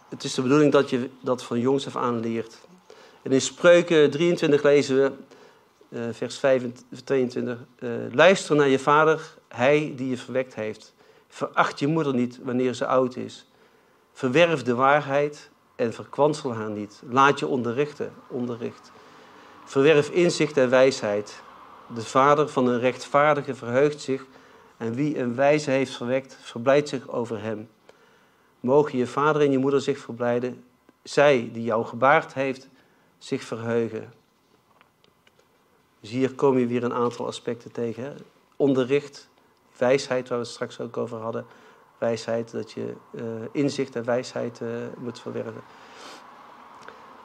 Het 0.09 0.25
is 0.25 0.35
de 0.35 0.43
bedoeling 0.43 0.73
dat 0.73 0.91
je 0.91 1.09
dat 1.21 1.43
van 1.43 1.61
jongs 1.61 1.87
af 1.87 1.97
aan 1.97 2.21
leert. 2.21 2.57
En 3.23 3.33
in 3.33 3.41
Spreuken 3.41 4.11
23 4.11 4.63
lezen 4.63 4.97
we, 4.97 5.13
uh, 5.89 6.03
vers 6.13 6.41
22, 7.05 7.59
uh, 7.79 7.91
luister 8.13 8.57
naar 8.57 8.69
je 8.69 8.79
vader, 8.79 9.35
hij 9.49 9.93
die 9.97 10.09
je 10.09 10.17
verwekt 10.17 10.55
heeft. 10.55 10.95
Veracht 11.29 11.79
je 11.79 11.87
moeder 11.87 12.15
niet 12.15 12.39
wanneer 12.43 12.75
ze 12.75 12.87
oud 12.87 13.17
is. 13.17 13.47
Verwerf 14.13 14.63
de 14.63 14.75
waarheid 14.75 15.51
en 15.77 15.93
verkwansel 15.93 16.55
haar 16.55 16.71
niet. 16.71 17.03
Laat 17.09 17.39
je 17.39 17.47
onderrichten, 17.47 18.13
onderricht. 18.29 18.93
Verwerf 19.65 20.11
inzicht 20.11 20.57
en 20.57 20.71
wijsheid. 20.71 21.43
De 21.95 22.05
vader 22.05 22.49
van 22.49 22.67
een 22.67 22.81
rechtvaardige 22.81 23.55
verheugt 23.55 24.01
zich 24.01 24.27
en 24.77 24.95
wie 24.95 25.19
een 25.19 25.35
wijze 25.35 25.71
heeft 25.71 25.97
verwekt, 25.97 26.37
verblijdt 26.41 26.89
zich 26.89 27.09
over 27.09 27.43
hem. 27.43 27.69
Mogen 28.61 28.99
je 28.99 29.07
vader 29.07 29.43
en 29.43 29.51
je 29.51 29.59
moeder 29.59 29.81
zich 29.81 29.99
verblijden, 29.99 30.65
zij 31.03 31.51
die 31.53 31.65
jou 31.65 31.85
gebaard 31.85 32.35
heeft, 32.35 32.69
zich 33.19 33.43
verheugen. 33.43 34.13
Dus 36.01 36.11
hier 36.11 36.35
kom 36.35 36.59
je 36.59 36.67
weer 36.67 36.85
een 36.85 36.93
aantal 36.93 37.27
aspecten 37.27 37.73
tegen. 37.73 38.05
Hè? 38.05 38.13
Onderricht, 38.57 39.29
wijsheid, 39.77 40.29
waar 40.29 40.39
we 40.39 40.45
het 40.45 40.53
straks 40.53 40.81
ook 40.81 40.97
over 40.97 41.19
hadden. 41.19 41.47
Wijsheid, 41.99 42.51
dat 42.51 42.73
je 42.73 42.95
uh, 43.11 43.23
inzicht 43.53 43.97
en 43.97 44.05
wijsheid 44.05 44.61
uh, 44.61 44.69
moet 44.99 45.21
verwerven. 45.21 45.63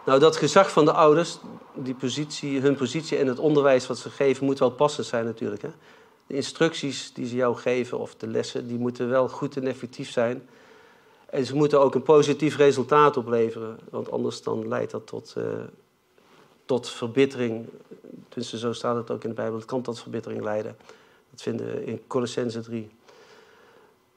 Nou, 0.06 0.20
dat 0.20 0.36
gezag 0.36 0.72
van 0.72 0.86
de 0.86 0.94
ouders, 0.94 1.38
die 1.74 1.96
positie, 1.96 2.60
hun 2.60 2.76
positie 2.76 3.18
en 3.18 3.28
het 3.28 3.40
onderwijs 3.40 3.88
wat 3.88 3.98
ze 3.98 4.10
geven, 4.10 4.46
moet 4.46 4.60
wel 4.60 4.72
passend 4.72 5.08
zijn 5.08 5.26
natuurlijk. 5.26 5.62
Hè? 5.62 5.70
De 6.28 6.36
instructies 6.36 7.14
die 7.14 7.28
ze 7.28 7.36
jou 7.36 7.56
geven 7.56 8.00
of 8.00 8.16
de 8.16 8.28
lessen, 8.28 8.68
die 8.68 8.78
moeten 8.78 9.10
wel 9.10 9.28
goed 9.28 9.56
en 9.56 9.68
effectief 9.68 10.12
zijn. 10.12 10.50
En 11.30 11.46
ze 11.46 11.56
moeten 11.56 11.80
ook 11.80 11.96
een 11.96 12.04
positief 12.04 12.58
resultaat 12.58 13.18
opleveren, 13.18 13.80
want 13.90 14.12
anders 14.12 14.42
dan 14.42 14.68
leidt 14.68 14.92
dat 14.92 15.08
tot, 15.08 15.34
uh, 15.38 15.44
tot 16.66 16.90
verbittering. 16.90 17.66
Tenminste, 18.28 18.58
zo 18.58 18.74
staat 18.74 18.96
het 18.96 19.12
ook 19.12 19.24
in 19.24 19.30
de 19.30 19.36
Bijbel. 19.36 19.56
Het 19.56 19.66
kan 19.66 19.82
tot 19.82 20.00
verbittering 20.02 20.44
leiden. 20.44 20.78
Dat 21.32 21.42
vinden 21.42 21.66
we 21.66 21.86
in 21.86 22.02
Colossense 22.08 22.62
3. 22.62 22.90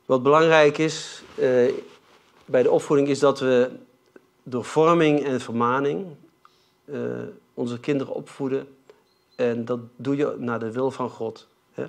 Wat 0.07 0.23
belangrijk 0.23 0.79
is 0.79 1.23
uh, 1.39 1.73
bij 2.45 2.63
de 2.63 2.71
opvoeding 2.71 3.09
is 3.09 3.19
dat 3.19 3.41
we 3.41 3.71
door 4.43 4.65
vorming 4.65 5.25
en 5.25 5.41
vermaning 5.41 6.07
uh, 6.85 7.01
onze 7.55 7.81
kinderen 7.81 8.15
opvoeden. 8.15 8.69
En 9.37 9.65
dat 9.65 9.79
doe 9.97 10.17
je 10.17 10.35
naar 10.39 10.59
de 10.59 10.73
wil 10.73 10.91
van 10.91 11.11
God. 11.11 11.47
Hè? 11.73 11.87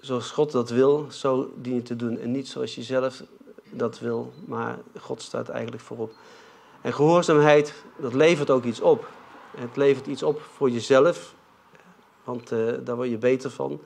Zoals 0.00 0.30
God 0.30 0.52
dat 0.52 0.70
wil, 0.70 1.06
zo 1.10 1.52
dien 1.56 1.74
je 1.74 1.82
te 1.82 1.96
doen. 1.96 2.18
En 2.18 2.30
niet 2.30 2.48
zoals 2.48 2.74
je 2.74 2.82
zelf 2.82 3.22
dat 3.70 3.98
wil, 3.98 4.32
maar 4.44 4.78
God 4.98 5.22
staat 5.22 5.48
eigenlijk 5.48 5.82
voorop. 5.82 6.12
En 6.80 6.92
gehoorzaamheid, 6.92 7.74
dat 7.98 8.14
levert 8.14 8.50
ook 8.50 8.64
iets 8.64 8.80
op. 8.80 9.08
Het 9.56 9.76
levert 9.76 10.06
iets 10.06 10.22
op 10.22 10.40
voor 10.40 10.70
jezelf, 10.70 11.34
want 12.24 12.52
uh, 12.52 12.72
daar 12.84 12.96
word 12.96 13.08
je 13.08 13.18
beter 13.18 13.50
van. 13.50 13.80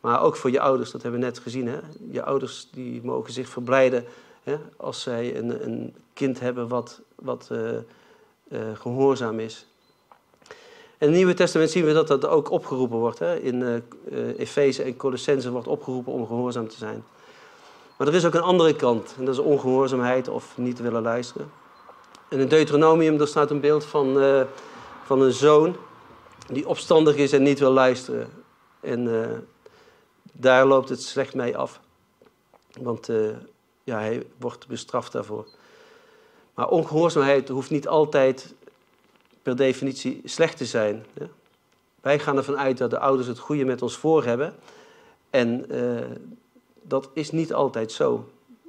Maar 0.00 0.22
ook 0.22 0.36
voor 0.36 0.50
je 0.50 0.60
ouders, 0.60 0.90
dat 0.90 1.02
hebben 1.02 1.20
we 1.20 1.26
net 1.26 1.38
gezien. 1.38 1.66
Hè? 1.68 1.78
Je 2.10 2.22
ouders 2.22 2.68
die 2.70 3.00
mogen 3.04 3.32
zich 3.32 3.48
verblijden 3.48 4.04
hè? 4.44 4.56
als 4.76 5.02
zij 5.02 5.36
een, 5.36 5.64
een 5.64 5.94
kind 6.12 6.40
hebben 6.40 6.68
wat, 6.68 7.00
wat 7.14 7.48
uh, 7.52 7.58
uh, 8.48 8.60
gehoorzaam 8.74 9.40
is. 9.40 9.66
In 10.98 11.10
het 11.10 11.16
Nieuwe 11.16 11.34
Testament 11.34 11.70
zien 11.70 11.84
we 11.84 11.92
dat 11.92 12.08
dat 12.08 12.26
ook 12.26 12.50
opgeroepen 12.50 12.98
wordt. 12.98 13.18
Hè? 13.18 13.38
In 13.38 13.82
uh, 14.04 14.38
Efeze 14.38 14.82
en 14.82 14.96
Colossense 14.96 15.50
wordt 15.50 15.66
opgeroepen 15.66 16.12
om 16.12 16.26
gehoorzaam 16.26 16.68
te 16.68 16.76
zijn. 16.76 17.04
Maar 17.98 18.06
er 18.06 18.14
is 18.14 18.24
ook 18.24 18.34
een 18.34 18.40
andere 18.40 18.76
kant. 18.76 19.14
En 19.18 19.24
dat 19.24 19.34
is 19.34 19.40
ongehoorzaamheid 19.40 20.28
of 20.28 20.58
niet 20.58 20.78
willen 20.80 21.02
luisteren. 21.02 21.50
En 22.28 22.38
in 22.38 22.48
Deuteronomium 22.48 23.16
daar 23.16 23.26
staat 23.26 23.50
een 23.50 23.60
beeld 23.60 23.84
van, 23.84 24.18
van 25.04 25.20
een 25.20 25.32
zoon 25.32 25.76
die 26.46 26.68
opstandig 26.68 27.16
is 27.16 27.32
en 27.32 27.42
niet 27.42 27.58
wil 27.58 27.70
luisteren. 27.70 28.28
En 28.80 29.08
daar 30.32 30.66
loopt 30.66 30.88
het 30.88 31.02
slecht 31.02 31.34
mee 31.34 31.56
af. 31.56 31.80
Want 32.80 33.08
ja, 33.84 33.98
hij 33.98 34.26
wordt 34.36 34.66
bestraft 34.66 35.12
daarvoor. 35.12 35.46
Maar 36.54 36.68
ongehoorzaamheid 36.68 37.48
hoeft 37.48 37.70
niet 37.70 37.88
altijd 37.88 38.54
per 39.42 39.56
definitie 39.56 40.20
slecht 40.24 40.56
te 40.56 40.66
zijn. 40.66 41.06
Wij 42.00 42.18
gaan 42.18 42.36
ervan 42.36 42.58
uit 42.58 42.78
dat 42.78 42.90
de 42.90 42.98
ouders 42.98 43.28
het 43.28 43.38
goede 43.38 43.64
met 43.64 43.82
ons 43.82 43.96
voor 43.96 44.24
hebben. 44.24 44.54
En 45.30 45.74
uh, 45.74 46.00
dat 46.82 47.10
is 47.12 47.30
niet 47.30 47.52
altijd 47.52 47.92
zo. 47.92 48.28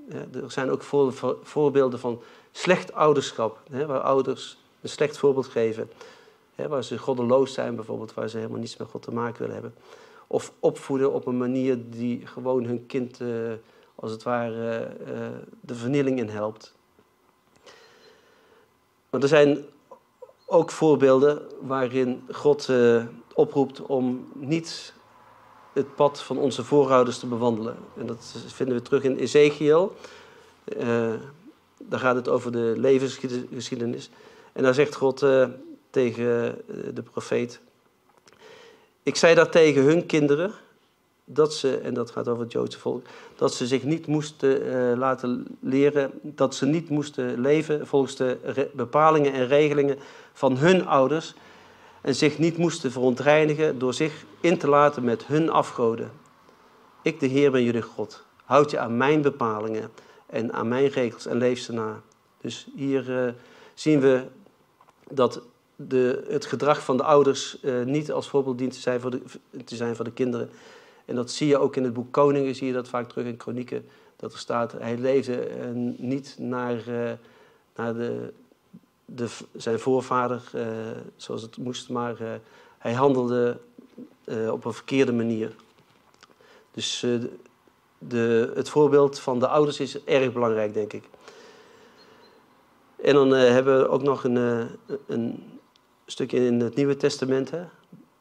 er 0.10 0.51
zijn 0.51 0.69
ook 0.69 0.82
voor, 0.82 1.38
voorbeelden 1.43 1.99
van 1.99 2.21
slecht 2.51 2.93
ouderschap, 2.93 3.60
hè, 3.69 3.86
waar 3.86 3.99
ouders 3.99 4.58
een 4.82 4.89
slecht 4.89 5.17
voorbeeld 5.17 5.47
geven. 5.47 5.89
Hè, 6.56 6.67
waar 6.67 6.84
ze 6.84 6.97
goddeloos 6.97 7.54
zijn 7.54 7.75
bijvoorbeeld, 7.75 8.13
waar 8.13 8.30
ze 8.30 8.38
helemaal 8.38 8.60
niets 8.60 8.78
met 8.78 8.88
God 8.88 9.01
te 9.01 9.12
maken 9.12 9.39
willen 9.39 9.54
hebben. 9.54 9.75
Of 10.28 10.51
opvoeden 10.60 11.13
op 11.13 11.25
een 11.25 11.38
manier 11.38 11.78
die 11.89 12.28
gewoon 12.28 12.63
hun 12.63 12.86
kind, 12.86 13.19
uh, 13.19 13.51
als 13.95 14.12
het 14.12 14.23
ware, 14.23 14.91
uh, 15.08 15.27
de 15.62 15.75
vernieling 15.75 16.19
in 16.19 16.29
helpt. 16.29 16.73
Maar 19.10 19.21
er 19.21 19.27
zijn 19.27 19.65
ook 20.45 20.71
voorbeelden 20.71 21.41
waarin 21.62 22.23
God 22.31 22.67
uh, 22.67 23.05
oproept 23.34 23.81
om 23.81 24.31
niet 24.34 24.93
het 25.73 25.95
pad 25.95 26.21
van 26.21 26.38
onze 26.38 26.63
voorouders 26.63 27.19
te 27.19 27.27
bewandelen. 27.27 27.77
En 27.97 28.05
dat 28.05 28.36
vinden 28.47 28.75
we 28.75 28.81
terug 28.81 29.03
in 29.03 29.17
Ezekiel. 29.17 29.95
Daar 31.77 31.99
gaat 31.99 32.15
het 32.15 32.27
over 32.27 32.51
de 32.51 32.73
levensgeschiedenis. 32.77 34.10
En 34.53 34.63
daar 34.63 34.73
zegt 34.73 34.95
God 34.95 35.19
tegen 35.89 36.62
de 36.93 37.03
profeet: 37.12 37.60
Ik 39.03 39.15
zei 39.15 39.36
daar 39.36 39.49
tegen 39.49 39.84
hun 39.84 40.05
kinderen 40.05 40.53
dat 41.25 41.53
ze, 41.53 41.77
en 41.77 41.93
dat 41.93 42.11
gaat 42.11 42.27
over 42.27 42.43
het 42.43 42.51
Joodse 42.51 42.79
volk, 42.79 43.05
dat 43.35 43.53
ze 43.53 43.67
zich 43.67 43.83
niet 43.83 44.07
moesten 44.07 44.65
uh, 44.65 44.97
laten 44.97 45.57
leren, 45.59 46.11
dat 46.21 46.55
ze 46.55 46.65
niet 46.65 46.89
moesten 46.89 47.39
leven 47.39 47.88
volgens 47.88 48.15
de 48.15 48.69
bepalingen 48.73 49.33
en 49.33 49.47
regelingen 49.47 49.97
van 50.33 50.57
hun 50.57 50.88
ouders 50.88 51.33
en 52.01 52.15
zich 52.15 52.38
niet 52.38 52.57
moesten 52.57 52.91
verontreinigen 52.91 53.79
door 53.79 53.93
zich 53.93 54.25
in 54.39 54.57
te 54.57 54.67
laten 54.67 55.03
met 55.03 55.25
hun 55.25 55.49
afgoden. 55.49 56.11
Ik, 57.01 57.19
de 57.19 57.27
Heer, 57.27 57.51
ben 57.51 57.63
jullie 57.63 57.81
God. 57.81 58.23
Houd 58.43 58.71
je 58.71 58.79
aan 58.79 58.97
mijn 58.97 59.21
bepalingen 59.21 59.91
en 60.25 60.53
aan 60.53 60.67
mijn 60.67 60.88
regels 60.88 61.25
en 61.25 61.38
leef 61.38 61.59
ze 61.59 61.73
na. 61.73 62.01
Dus 62.41 62.67
hier 62.75 63.09
uh, 63.09 63.31
zien 63.73 63.99
we 63.99 64.23
dat 65.09 65.41
de, 65.75 66.25
het 66.29 66.45
gedrag 66.45 66.83
van 66.83 66.97
de 66.97 67.03
ouders 67.03 67.57
uh, 67.61 67.83
niet 67.83 68.11
als 68.11 68.27
voorbeeld 68.27 68.57
dient 68.57 68.73
te 68.73 68.79
zijn, 68.79 69.01
voor 69.01 69.11
de, 69.11 69.21
te 69.65 69.75
zijn 69.75 69.95
voor 69.95 70.05
de 70.05 70.11
kinderen. 70.11 70.49
En 71.05 71.15
dat 71.15 71.31
zie 71.31 71.47
je 71.47 71.57
ook 71.57 71.75
in 71.75 71.83
het 71.83 71.93
boek 71.93 72.11
Koningen, 72.11 72.55
zie 72.55 72.67
je 72.67 72.73
dat 72.73 72.87
vaak 72.87 73.09
terug 73.09 73.25
in 73.25 73.37
Kronieken. 73.37 73.85
Dat 74.15 74.33
er 74.33 74.39
staat, 74.39 74.71
hij 74.71 74.97
leefde 74.97 75.49
uh, 75.49 75.65
niet 75.97 76.35
naar, 76.39 76.83
naar 77.75 77.93
de, 77.93 78.33
de, 79.05 79.27
zijn 79.55 79.79
voorvader 79.79 80.41
uh, 80.55 80.65
zoals 81.15 81.41
het 81.41 81.57
moest, 81.57 81.89
maar 81.89 82.15
hij 82.77 82.93
handelde 82.93 83.57
op 84.51 84.65
een 84.65 84.73
verkeerde 84.73 85.13
manier. 85.13 85.55
Dus 86.71 87.05
de, 87.97 88.51
het 88.55 88.69
voorbeeld 88.69 89.19
van 89.19 89.39
de 89.39 89.47
ouders 89.47 89.79
is 89.79 90.03
erg 90.03 90.33
belangrijk, 90.33 90.73
denk 90.73 90.93
ik. 90.93 91.03
En 92.95 93.13
dan 93.13 93.29
hebben 93.29 93.79
we 93.79 93.87
ook 93.87 94.03
nog 94.03 94.23
een, 94.23 94.67
een 95.07 95.43
stukje 96.05 96.45
in 96.45 96.59
het 96.59 96.75
Nieuwe 96.75 96.97
Testament. 96.97 97.51
Hè? 97.51 97.63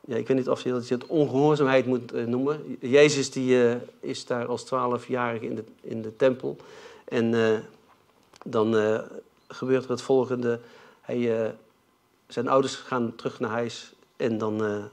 Ja, 0.07 0.17
ik 0.17 0.29
weet 0.29 0.37
niet 0.37 0.49
of 0.49 0.63
je 0.63 0.71
dat 0.71 0.89
het 0.89 1.07
ongehoorzaamheid 1.07 1.87
moet 1.87 2.13
eh, 2.13 2.25
noemen. 2.25 2.77
Jezus 2.81 3.31
die, 3.31 3.65
uh, 3.65 3.75
is 4.01 4.27
daar 4.27 4.47
als 4.47 4.65
twaalfjarige 4.65 5.47
in 5.47 5.55
de, 5.55 5.65
in 5.81 6.03
de 6.03 6.17
tempel. 6.17 6.57
En 7.05 7.33
uh, 7.33 7.59
dan 8.45 9.01
gebeurt 9.49 9.85
er 9.85 9.91
het 9.91 10.03
volgende. 10.03 10.61
Hij, 11.01 11.55
zijn 12.27 12.49
ouders 12.49 12.75
gaan 12.75 13.13
terug 13.17 13.41
naar 13.41 13.51
huis 13.51 13.93
en 14.17 14.39
dan 14.39 14.89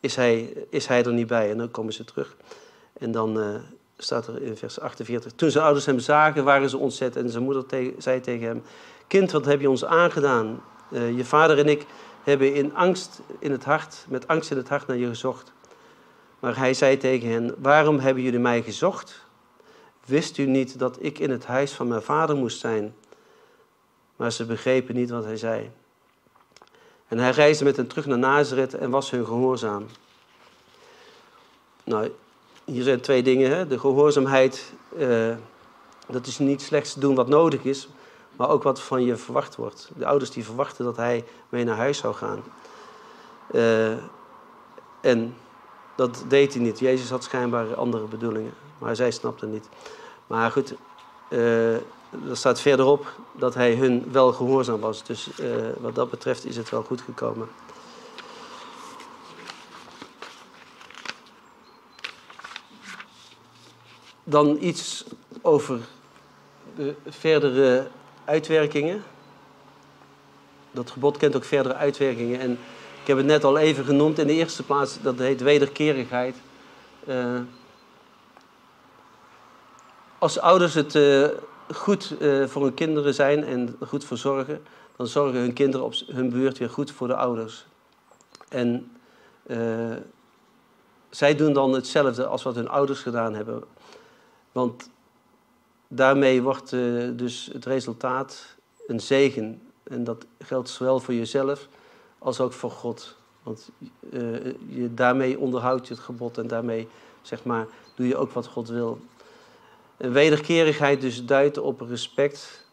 is, 0.00 0.16
hij, 0.16 0.52
is 0.70 0.86
hij 0.86 1.04
er 1.04 1.12
niet 1.12 1.26
bij. 1.26 1.50
En 1.50 1.58
dan 1.58 1.70
komen 1.70 1.92
ze 1.92 2.04
terug. 2.04 2.36
En 2.92 3.10
dan 3.10 3.60
staat 3.96 4.26
er 4.26 4.42
in 4.42 4.56
vers 4.56 4.80
48. 4.80 5.32
Toen 5.32 5.50
zijn 5.50 5.64
ouders 5.64 5.86
hem 5.86 5.98
zagen, 5.98 6.44
waren 6.44 6.70
ze 6.70 6.78
ontzet. 6.78 7.16
En 7.16 7.30
zijn 7.30 7.44
moeder 7.44 7.64
zei 7.98 8.20
tegen 8.20 8.46
hem: 8.46 8.62
Kind, 9.06 9.30
wat 9.30 9.44
heb 9.44 9.60
je 9.60 9.70
ons 9.70 9.84
aangedaan? 9.84 10.60
je 10.90 11.24
vader 11.24 11.58
en 11.58 11.68
ik 11.68 11.86
hebben 12.28 12.54
in 12.54 12.74
angst 12.74 13.20
in 13.38 13.50
het 13.50 13.64
hart, 13.64 14.04
met 14.08 14.28
angst 14.28 14.50
in 14.50 14.56
het 14.56 14.68
hart 14.68 14.86
naar 14.86 14.96
je 14.96 15.08
gezocht. 15.08 15.52
Maar 16.38 16.56
hij 16.56 16.74
zei 16.74 16.96
tegen 16.96 17.30
hen: 17.30 17.54
Waarom 17.58 17.98
hebben 17.98 18.22
jullie 18.22 18.38
mij 18.38 18.62
gezocht? 18.62 19.26
Wist 20.04 20.38
u 20.38 20.46
niet 20.46 20.78
dat 20.78 20.96
ik 21.00 21.18
in 21.18 21.30
het 21.30 21.46
huis 21.46 21.72
van 21.72 21.88
mijn 21.88 22.02
vader 22.02 22.36
moest 22.36 22.58
zijn? 22.58 22.94
Maar 24.16 24.32
ze 24.32 24.46
begrepen 24.46 24.94
niet 24.94 25.10
wat 25.10 25.24
hij 25.24 25.36
zei. 25.36 25.70
En 27.08 27.18
hij 27.18 27.30
reisde 27.30 27.64
met 27.64 27.76
hen 27.76 27.86
terug 27.86 28.06
naar 28.06 28.18
Nazareth 28.18 28.74
en 28.74 28.90
was 28.90 29.10
hun 29.10 29.24
gehoorzaam. 29.24 29.86
Nou, 31.84 32.10
hier 32.64 32.82
zijn 32.82 33.00
twee 33.00 33.22
dingen. 33.22 33.50
Hè? 33.50 33.66
De 33.66 33.78
gehoorzaamheid, 33.78 34.72
uh, 34.98 35.34
dat 36.06 36.26
is 36.26 36.38
niet 36.38 36.62
slechts 36.62 36.94
doen 36.94 37.14
wat 37.14 37.28
nodig 37.28 37.64
is, 37.64 37.88
maar 38.38 38.48
ook 38.48 38.62
wat 38.62 38.80
van 38.80 39.04
je 39.04 39.16
verwacht 39.16 39.56
wordt. 39.56 39.90
De 39.96 40.06
ouders 40.06 40.30
die 40.30 40.44
verwachten 40.44 40.84
dat 40.84 40.96
hij 40.96 41.24
mee 41.48 41.64
naar 41.64 41.76
huis 41.76 41.98
zou 41.98 42.14
gaan. 42.14 42.42
Uh, 43.50 43.92
en 45.00 45.34
dat 45.96 46.24
deed 46.28 46.54
hij 46.54 46.62
niet. 46.62 46.78
Jezus 46.78 47.10
had 47.10 47.24
schijnbaar 47.24 47.74
andere 47.74 48.04
bedoelingen, 48.04 48.54
maar 48.78 48.96
zij 48.96 49.10
snapte 49.10 49.46
niet. 49.46 49.68
Maar 50.26 50.50
goed, 50.50 50.74
uh, 51.28 51.74
er 51.74 51.82
staat 52.32 52.60
verderop 52.60 53.06
dat 53.32 53.54
hij 53.54 53.74
hun 53.74 54.12
wel 54.12 54.32
gehoorzaam 54.32 54.80
was. 54.80 55.04
Dus 55.04 55.28
uh, 55.40 55.46
wat 55.80 55.94
dat 55.94 56.10
betreft 56.10 56.44
is 56.44 56.56
het 56.56 56.70
wel 56.70 56.82
goed 56.82 57.00
gekomen. 57.00 57.48
Dan 64.24 64.56
iets 64.60 65.04
over 65.42 65.80
de 66.76 66.94
verdere 67.08 67.88
uitwerkingen. 68.28 69.02
Dat 70.70 70.90
gebod 70.90 71.16
kent 71.16 71.36
ook 71.36 71.44
verdere 71.44 71.74
uitwerkingen. 71.74 72.40
En 72.40 72.52
ik 73.00 73.06
heb 73.06 73.16
het 73.16 73.26
net 73.26 73.44
al 73.44 73.58
even 73.58 73.84
genoemd. 73.84 74.18
In 74.18 74.26
de 74.26 74.32
eerste 74.32 74.62
plaats, 74.62 75.02
dat 75.02 75.18
heet 75.18 75.40
wederkerigheid. 75.40 76.36
Uh, 77.08 77.40
als 80.18 80.38
ouders 80.40 80.74
het 80.74 80.94
uh, 80.94 81.28
goed 81.74 82.14
uh, 82.20 82.46
voor 82.46 82.62
hun 82.62 82.74
kinderen 82.74 83.14
zijn 83.14 83.44
en 83.44 83.76
goed 83.86 84.04
voor 84.04 84.16
zorgen, 84.16 84.62
dan 84.96 85.06
zorgen 85.06 85.40
hun 85.40 85.52
kinderen 85.52 85.86
op 85.86 85.94
hun 86.06 86.30
beurt 86.30 86.58
weer 86.58 86.70
goed 86.70 86.90
voor 86.90 87.08
de 87.08 87.16
ouders. 87.16 87.66
En 88.48 88.92
zij 91.10 91.34
doen 91.34 91.52
dan 91.52 91.72
hetzelfde 91.72 92.26
als 92.26 92.42
wat 92.42 92.54
hun 92.54 92.68
ouders 92.68 93.00
gedaan 93.00 93.34
hebben. 93.34 93.62
Want 94.52 94.90
daarmee 95.88 96.42
wordt 96.42 96.72
uh, 96.72 97.10
dus 97.16 97.50
het 97.52 97.64
resultaat 97.64 98.56
een 98.86 99.00
zegen. 99.00 99.62
En 99.82 100.04
dat 100.04 100.26
geldt 100.38 100.68
zowel 100.68 101.00
voor 101.00 101.14
jezelf 101.14 101.68
als 102.18 102.40
ook 102.40 102.52
voor 102.52 102.70
God. 102.70 103.16
Want 103.42 103.70
uh, 104.10 104.44
je, 104.68 104.94
daarmee 104.94 105.38
onderhoud 105.38 105.88
je 105.88 105.94
het 105.94 106.02
gebod 106.02 106.38
en 106.38 106.46
daarmee 106.46 106.88
zeg 107.22 107.44
maar, 107.44 107.66
doe 107.94 108.06
je 108.06 108.16
ook 108.16 108.32
wat 108.32 108.46
God 108.46 108.68
wil. 108.68 109.00
En 109.96 110.12
wederkerigheid 110.12 111.00
dus 111.00 111.24
duidt 111.24 111.58
op 111.58 111.80
respect 111.80 112.66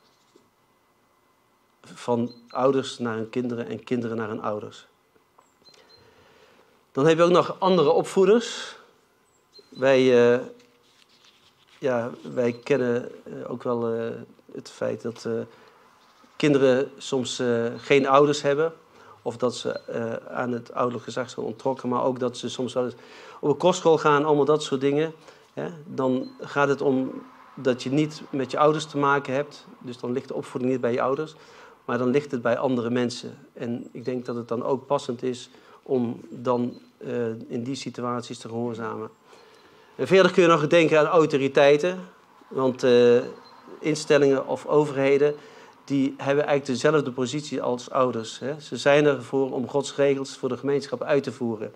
van 1.81 2.31
ouders 2.47 2.97
naar 2.97 3.15
hun 3.15 3.29
kinderen 3.29 3.67
en 3.67 3.83
kinderen 3.83 4.17
naar 4.17 4.27
hun 4.27 4.41
ouders. 4.41 4.87
Dan 6.91 7.05
heb 7.05 7.17
je 7.17 7.23
ook 7.23 7.31
nog 7.31 7.59
andere 7.59 7.91
opvoeders. 7.91 8.75
Wij, 9.69 10.33
uh, 10.35 10.45
ja, 11.85 12.09
wij 12.33 12.53
kennen 12.53 13.11
eh, 13.23 13.51
ook 13.51 13.63
wel 13.63 13.95
uh, 13.95 14.09
het 14.53 14.69
feit 14.69 15.01
dat 15.01 15.25
uh, 15.27 15.33
kinderen 16.35 16.91
soms 16.97 17.41
geen 17.77 18.07
ouders 18.07 18.41
hebben. 18.41 18.73
Of 19.21 19.37
dat 19.37 19.55
ze 19.55 19.79
aan 20.29 20.51
het 20.51 20.73
ouderlijk 20.73 21.03
gezag 21.03 21.29
zijn 21.29 21.45
ontrokken. 21.45 21.89
Maar 21.89 22.03
ook 22.03 22.19
dat 22.19 22.37
ze 22.37 22.49
soms 22.49 22.73
wel 22.73 22.83
eens 22.83 22.93
op 23.39 23.49
een 23.49 23.57
kostschool 23.57 23.97
gaan. 23.97 24.25
Allemaal 24.25 24.45
dat 24.45 24.63
soort 24.63 24.81
dingen. 24.81 25.13
Hè? 25.53 25.69
Dan 25.85 26.31
gaat 26.39 26.67
het 26.67 26.81
om 26.81 27.11
dat 27.55 27.83
je 27.83 27.89
niet 27.91 28.21
met 28.29 28.51
je 28.51 28.59
ouders 28.59 28.85
te 28.85 28.97
maken 28.97 29.33
hebt. 29.33 29.67
Dus 29.79 29.99
dan 29.99 30.11
ligt 30.11 30.27
de 30.27 30.33
opvoeding 30.33 30.71
niet 30.71 30.81
bij 30.81 30.91
je 30.91 31.01
ouders. 31.01 31.35
Maar 31.85 31.97
dan 31.97 32.09
ligt 32.09 32.31
het 32.31 32.41
bij 32.41 32.57
andere 32.57 32.89
mensen. 32.89 33.37
En 33.53 33.89
ik 33.91 34.05
denk 34.05 34.25
dat 34.25 34.35
het 34.35 34.47
dan 34.47 34.63
ook 34.63 34.85
passend 34.85 35.23
is 35.23 35.49
om 35.83 36.19
dan 36.29 36.81
in 37.47 37.63
die 37.63 37.75
situaties 37.75 38.37
te 38.37 38.47
gehoorzamen. 38.47 39.09
Verder 39.99 40.31
kun 40.31 40.43
je 40.43 40.49
nog 40.49 40.67
denken 40.67 40.99
aan 40.99 41.05
autoriteiten. 41.05 41.99
Want 42.47 42.83
uh, 42.83 43.21
instellingen 43.79 44.47
of 44.47 44.65
overheden 44.65 45.35
die 45.85 46.13
hebben 46.17 46.45
eigenlijk 46.45 46.65
dezelfde 46.65 47.11
positie 47.11 47.61
als 47.61 47.89
ouders. 47.89 48.39
Hè. 48.39 48.59
Ze 48.59 48.77
zijn 48.77 49.05
ervoor 49.05 49.51
om 49.51 49.67
Gods 49.67 49.95
regels 49.95 50.37
voor 50.37 50.49
de 50.49 50.57
gemeenschap 50.57 51.03
uit 51.03 51.23
te 51.23 51.31
voeren. 51.31 51.73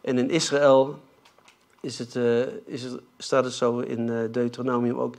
En 0.00 0.18
in 0.18 0.30
Israël 0.30 0.98
is 1.80 1.98
het, 1.98 2.14
uh, 2.14 2.46
is 2.64 2.82
het, 2.82 3.00
staat 3.18 3.44
het 3.44 3.52
zo 3.52 3.78
in 3.78 4.06
uh, 4.06 4.18
Deuteronomium 4.30 4.98
ook. 4.98 5.14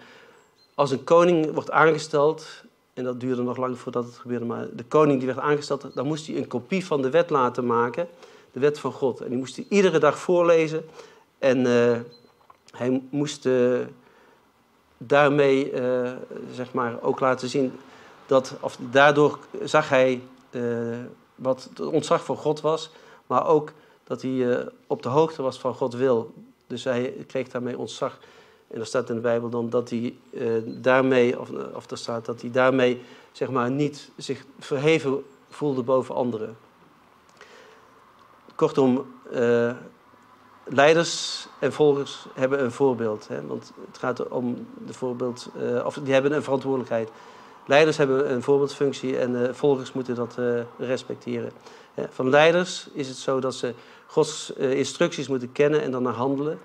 Als 0.75 0.91
een 0.91 1.03
koning 1.03 1.53
wordt 1.53 1.71
aangesteld, 1.71 2.47
en 2.93 3.03
dat 3.03 3.19
duurde 3.19 3.41
nog 3.41 3.57
lang 3.57 3.77
voordat 3.77 4.05
het 4.05 4.15
gebeurde, 4.15 4.45
maar 4.45 4.67
de 4.75 4.83
koning 4.83 5.17
die 5.17 5.27
werd 5.27 5.39
aangesteld, 5.39 5.87
dan 5.93 6.07
moest 6.07 6.27
hij 6.27 6.37
een 6.37 6.47
kopie 6.47 6.85
van 6.85 7.01
de 7.01 7.09
wet 7.09 7.29
laten 7.29 7.65
maken, 7.65 8.07
de 8.51 8.59
wet 8.59 8.79
van 8.79 8.91
God. 8.91 9.21
En 9.21 9.29
die 9.29 9.37
moest 9.37 9.55
hij 9.55 9.65
iedere 9.69 9.99
dag 9.99 10.19
voorlezen 10.19 10.85
en 11.41 11.65
uh, 11.65 11.97
hij 12.71 13.01
moest 13.09 13.45
uh, 13.45 13.79
daarmee 14.97 15.71
uh, 15.71 16.11
zeg 16.53 16.73
maar 16.73 17.01
ook 17.01 17.19
laten 17.19 17.49
zien 17.49 17.73
dat, 18.25 18.53
of 18.59 18.77
daardoor 18.91 19.39
zag 19.63 19.89
hij 19.89 20.21
wat 21.35 21.63
het 21.69 21.79
ontzag 21.79 22.23
voor 22.23 22.37
God 22.37 22.61
was, 22.61 22.89
maar 23.27 23.47
ook 23.47 23.71
dat 24.03 24.21
hij 24.21 24.67
op 24.87 25.03
de 25.03 25.09
hoogte 25.09 25.41
was 25.41 25.59
van 25.59 25.73
God 25.73 25.93
wil. 25.93 26.33
Dus 26.67 26.83
hij 26.83 27.13
kreeg 27.27 27.47
daarmee 27.47 27.77
ontzag. 27.77 28.19
En 28.67 28.79
er 28.79 28.85
staat 28.85 29.09
in 29.09 29.15
de 29.15 29.21
Bijbel 29.21 29.49
dan 29.49 29.69
dat 29.69 29.89
hij 29.89 30.15
daarmee, 30.65 31.39
of, 31.39 31.49
of 31.73 31.91
er 31.91 31.97
staat 31.97 32.25
dat 32.25 32.41
hij 32.41 32.51
daarmee 32.51 33.01
zeg 33.31 33.49
maar 33.49 33.71
niet 33.71 34.09
zich 34.17 34.43
verheven 34.59 35.23
voelde 35.49 35.83
boven 35.83 36.15
anderen. 36.15 36.57
Kortom, 38.55 39.05
leiders 40.63 41.47
en 41.59 41.73
volgers 41.73 42.25
hebben 42.33 42.63
een 42.63 42.71
voorbeeld. 42.71 43.27
Hè? 43.27 43.45
Want 43.45 43.71
het 43.87 43.97
gaat 43.97 44.27
om 44.27 44.67
de 44.85 44.93
voorbeeld, 44.93 45.49
uh, 45.57 45.85
of 45.85 45.99
die 46.03 46.13
hebben 46.13 46.33
een 46.33 46.43
verantwoordelijkheid. 46.43 47.09
Leiders 47.65 47.97
hebben 47.97 48.31
een 48.31 48.43
voorbeeldfunctie 48.43 49.17
en 49.17 49.31
uh, 49.31 49.49
volgers 49.51 49.93
moeten 49.93 50.15
dat 50.15 50.35
uh, 50.39 50.61
respecteren. 50.77 51.51
van 52.09 52.29
leiders 52.29 52.87
is 52.93 53.07
het 53.07 53.17
zo 53.17 53.39
dat 53.39 53.55
ze 53.55 53.73
Gods 54.05 54.53
instructies 54.53 55.27
moeten 55.27 55.51
kennen 55.51 55.81
en 55.81 55.91
dan 55.91 56.03
naar 56.03 56.13
handelen. 56.13 56.59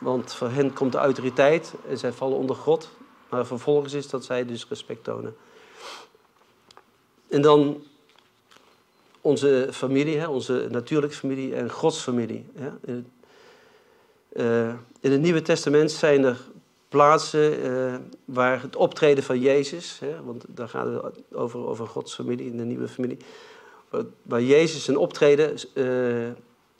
Want 0.00 0.34
voor 0.34 0.50
hen 0.50 0.72
komt 0.72 0.92
de 0.92 0.98
autoriteit 0.98 1.74
en 1.88 1.98
zij 1.98 2.12
vallen 2.12 2.36
onder 2.36 2.56
God. 2.56 2.90
Maar 3.28 3.46
voor 3.46 3.58
volgers 3.58 3.92
is 3.92 4.08
dat 4.08 4.24
zij 4.24 4.44
dus 4.44 4.66
respect 4.68 5.04
tonen. 5.04 5.36
En 7.28 7.42
dan 7.42 7.82
onze 9.20 9.68
familie, 9.72 10.28
onze 10.30 10.66
natuurlijke 10.70 11.16
familie 11.16 11.54
en 11.54 11.70
Gods 11.70 12.00
familie. 12.00 12.46
Uh, 14.38 14.68
in 15.00 15.12
het 15.12 15.20
Nieuwe 15.20 15.42
Testament 15.42 15.90
zijn 15.90 16.24
er 16.24 16.38
plaatsen 16.88 17.64
uh, 17.64 17.94
waar 18.24 18.62
het 18.62 18.76
optreden 18.76 19.24
van 19.24 19.40
Jezus, 19.40 19.98
hè, 19.98 20.22
want 20.24 20.44
daar 20.48 20.68
gaat 20.68 20.86
het 20.86 21.22
over, 21.32 21.66
over 21.66 21.86
Gods 21.86 22.14
familie, 22.14 22.46
in 22.46 22.56
de 22.56 22.64
nieuwe 22.64 22.88
familie, 22.88 23.18
waar 24.22 24.42
Jezus 24.42 24.84
zijn 24.84 24.96
optreden 24.96 25.56
uh, 25.74 26.30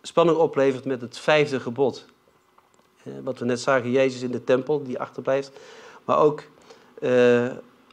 spanning 0.03 0.38
oplevert 0.38 0.85
met 0.85 1.01
het 1.01 1.18
vijfde 1.18 1.61
gebod. 1.61 2.05
wat 3.23 3.38
we 3.38 3.44
net 3.44 3.61
zagen, 3.61 3.90
Jezus 3.90 4.23
in 4.23 4.31
de 4.31 4.44
tempel 4.44 4.83
die 4.83 4.99
achterblijft, 4.99 5.53
maar 6.05 6.18
ook 6.18 6.42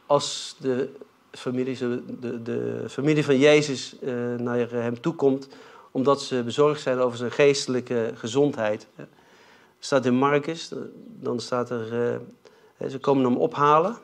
als 0.06 0.56
de 0.58 0.88
familie, 1.30 1.78
de, 2.20 2.42
de 2.42 2.84
familie 2.88 3.24
van 3.24 3.38
Jezus 3.38 3.96
naar 4.36 4.70
hem 4.70 5.00
toe 5.00 5.14
komt, 5.14 5.48
omdat 5.90 6.22
ze 6.22 6.42
bezorgd 6.42 6.80
zijn 6.80 6.98
over 6.98 7.18
zijn 7.18 7.30
geestelijke 7.30 8.12
gezondheid 8.14 8.86
staat 9.78 10.06
in 10.06 10.14
Marcus, 10.14 10.72
dan 11.20 11.40
staat 11.40 11.70
er, 11.70 12.18
uh, 12.80 12.88
ze 12.90 12.98
komen 12.98 13.24
hem 13.24 13.36
ophalen. 13.36 13.96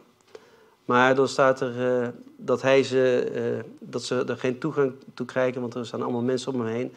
Maar 0.84 1.14
dan 1.14 1.28
staat 1.28 1.60
er 1.60 2.02
uh, 2.02 2.08
dat, 2.36 2.62
hij 2.62 2.82
ze, 2.82 3.32
uh, 3.34 3.64
dat 3.78 4.02
ze 4.02 4.24
er 4.24 4.36
geen 4.36 4.58
toegang 4.58 4.92
toe 5.14 5.26
krijgen, 5.26 5.60
want 5.60 5.74
er 5.74 5.86
staan 5.86 6.02
allemaal 6.02 6.22
mensen 6.22 6.52
om 6.52 6.60
hem 6.60 6.74
heen. 6.74 6.92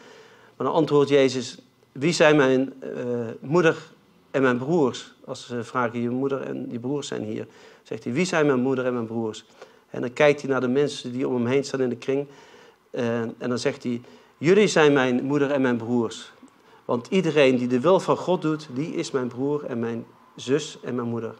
Maar 0.56 0.66
dan 0.66 0.76
antwoordt 0.76 1.10
Jezus, 1.10 1.58
wie 1.92 2.12
zijn 2.12 2.36
mijn 2.36 2.72
moeder 3.40 3.76
en 4.30 4.42
mijn 4.42 4.58
broers? 4.58 5.14
Als 5.24 5.46
ze 5.46 5.64
vragen, 5.64 6.00
je 6.00 6.10
moeder 6.10 6.40
en 6.40 6.66
je 6.70 6.78
broers 6.78 7.08
zijn 7.08 7.22
hier. 7.22 7.46
Zegt 7.82 8.04
hij, 8.04 8.12
wie 8.12 8.24
zijn 8.24 8.46
mijn 8.46 8.60
moeder 8.60 8.86
en 8.86 8.92
mijn 8.92 9.06
broers? 9.06 9.44
En 9.90 10.00
dan 10.00 10.12
kijkt 10.12 10.40
hij 10.40 10.50
naar 10.50 10.60
de 10.60 10.68
mensen 10.68 11.12
die 11.12 11.28
om 11.28 11.34
hem 11.34 11.46
heen 11.46 11.64
staan 11.64 11.80
in 11.80 11.88
de 11.88 11.96
kring. 11.96 12.26
En 12.90 13.34
dan 13.38 13.58
zegt 13.58 13.82
hij, 13.82 14.00
jullie 14.38 14.66
zijn 14.66 14.92
mijn 14.92 15.24
moeder 15.24 15.50
en 15.50 15.60
mijn 15.60 15.76
broers. 15.76 16.32
Want 16.86 17.06
iedereen 17.10 17.56
die 17.56 17.68
de 17.68 17.80
wil 17.80 18.00
van 18.00 18.16
God 18.16 18.42
doet, 18.42 18.68
die 18.72 18.94
is 18.94 19.10
mijn 19.10 19.28
broer 19.28 19.64
en 19.64 19.78
mijn 19.78 20.06
zus 20.36 20.78
en 20.82 20.94
mijn 20.94 21.08
moeder. 21.08 21.34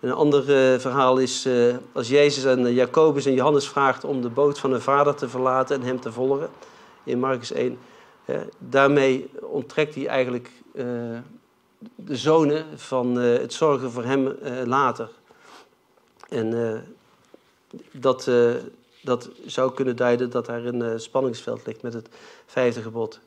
Een 0.00 0.12
ander 0.12 0.40
uh, 0.40 0.80
verhaal 0.80 1.18
is 1.18 1.46
uh, 1.46 1.76
als 1.92 2.08
Jezus 2.08 2.46
aan 2.46 2.66
uh, 2.66 2.74
Jacobus 2.74 3.26
en 3.26 3.34
Johannes 3.34 3.68
vraagt 3.68 4.04
om 4.04 4.22
de 4.22 4.28
boot 4.28 4.58
van 4.58 4.70
hun 4.70 4.80
vader 4.80 5.14
te 5.14 5.28
verlaten 5.28 5.76
en 5.76 5.86
hem 5.86 6.00
te 6.00 6.12
volgen. 6.12 6.50
In 7.04 7.18
Marcus 7.18 7.52
1. 7.52 7.78
daarmee 8.58 9.30
onttrekt 9.40 9.94
hij 9.94 10.06
eigenlijk 10.06 10.50
de 11.94 12.16
zonen 12.16 12.64
van 12.78 13.14
het 13.16 13.52
zorgen 13.52 13.90
voor 13.90 14.04
hem 14.04 14.36
later. 14.64 15.10
En 16.28 16.84
dat, 17.92 18.30
dat 19.02 19.30
zou 19.46 19.72
kunnen 19.72 19.96
duiden 19.96 20.30
dat 20.30 20.46
daar 20.46 20.64
een 20.64 21.00
spanningsveld 21.00 21.66
ligt 21.66 21.82
met 21.82 21.94
het 21.94 22.08
vijfde 22.46 22.82
gebod. 22.82 23.20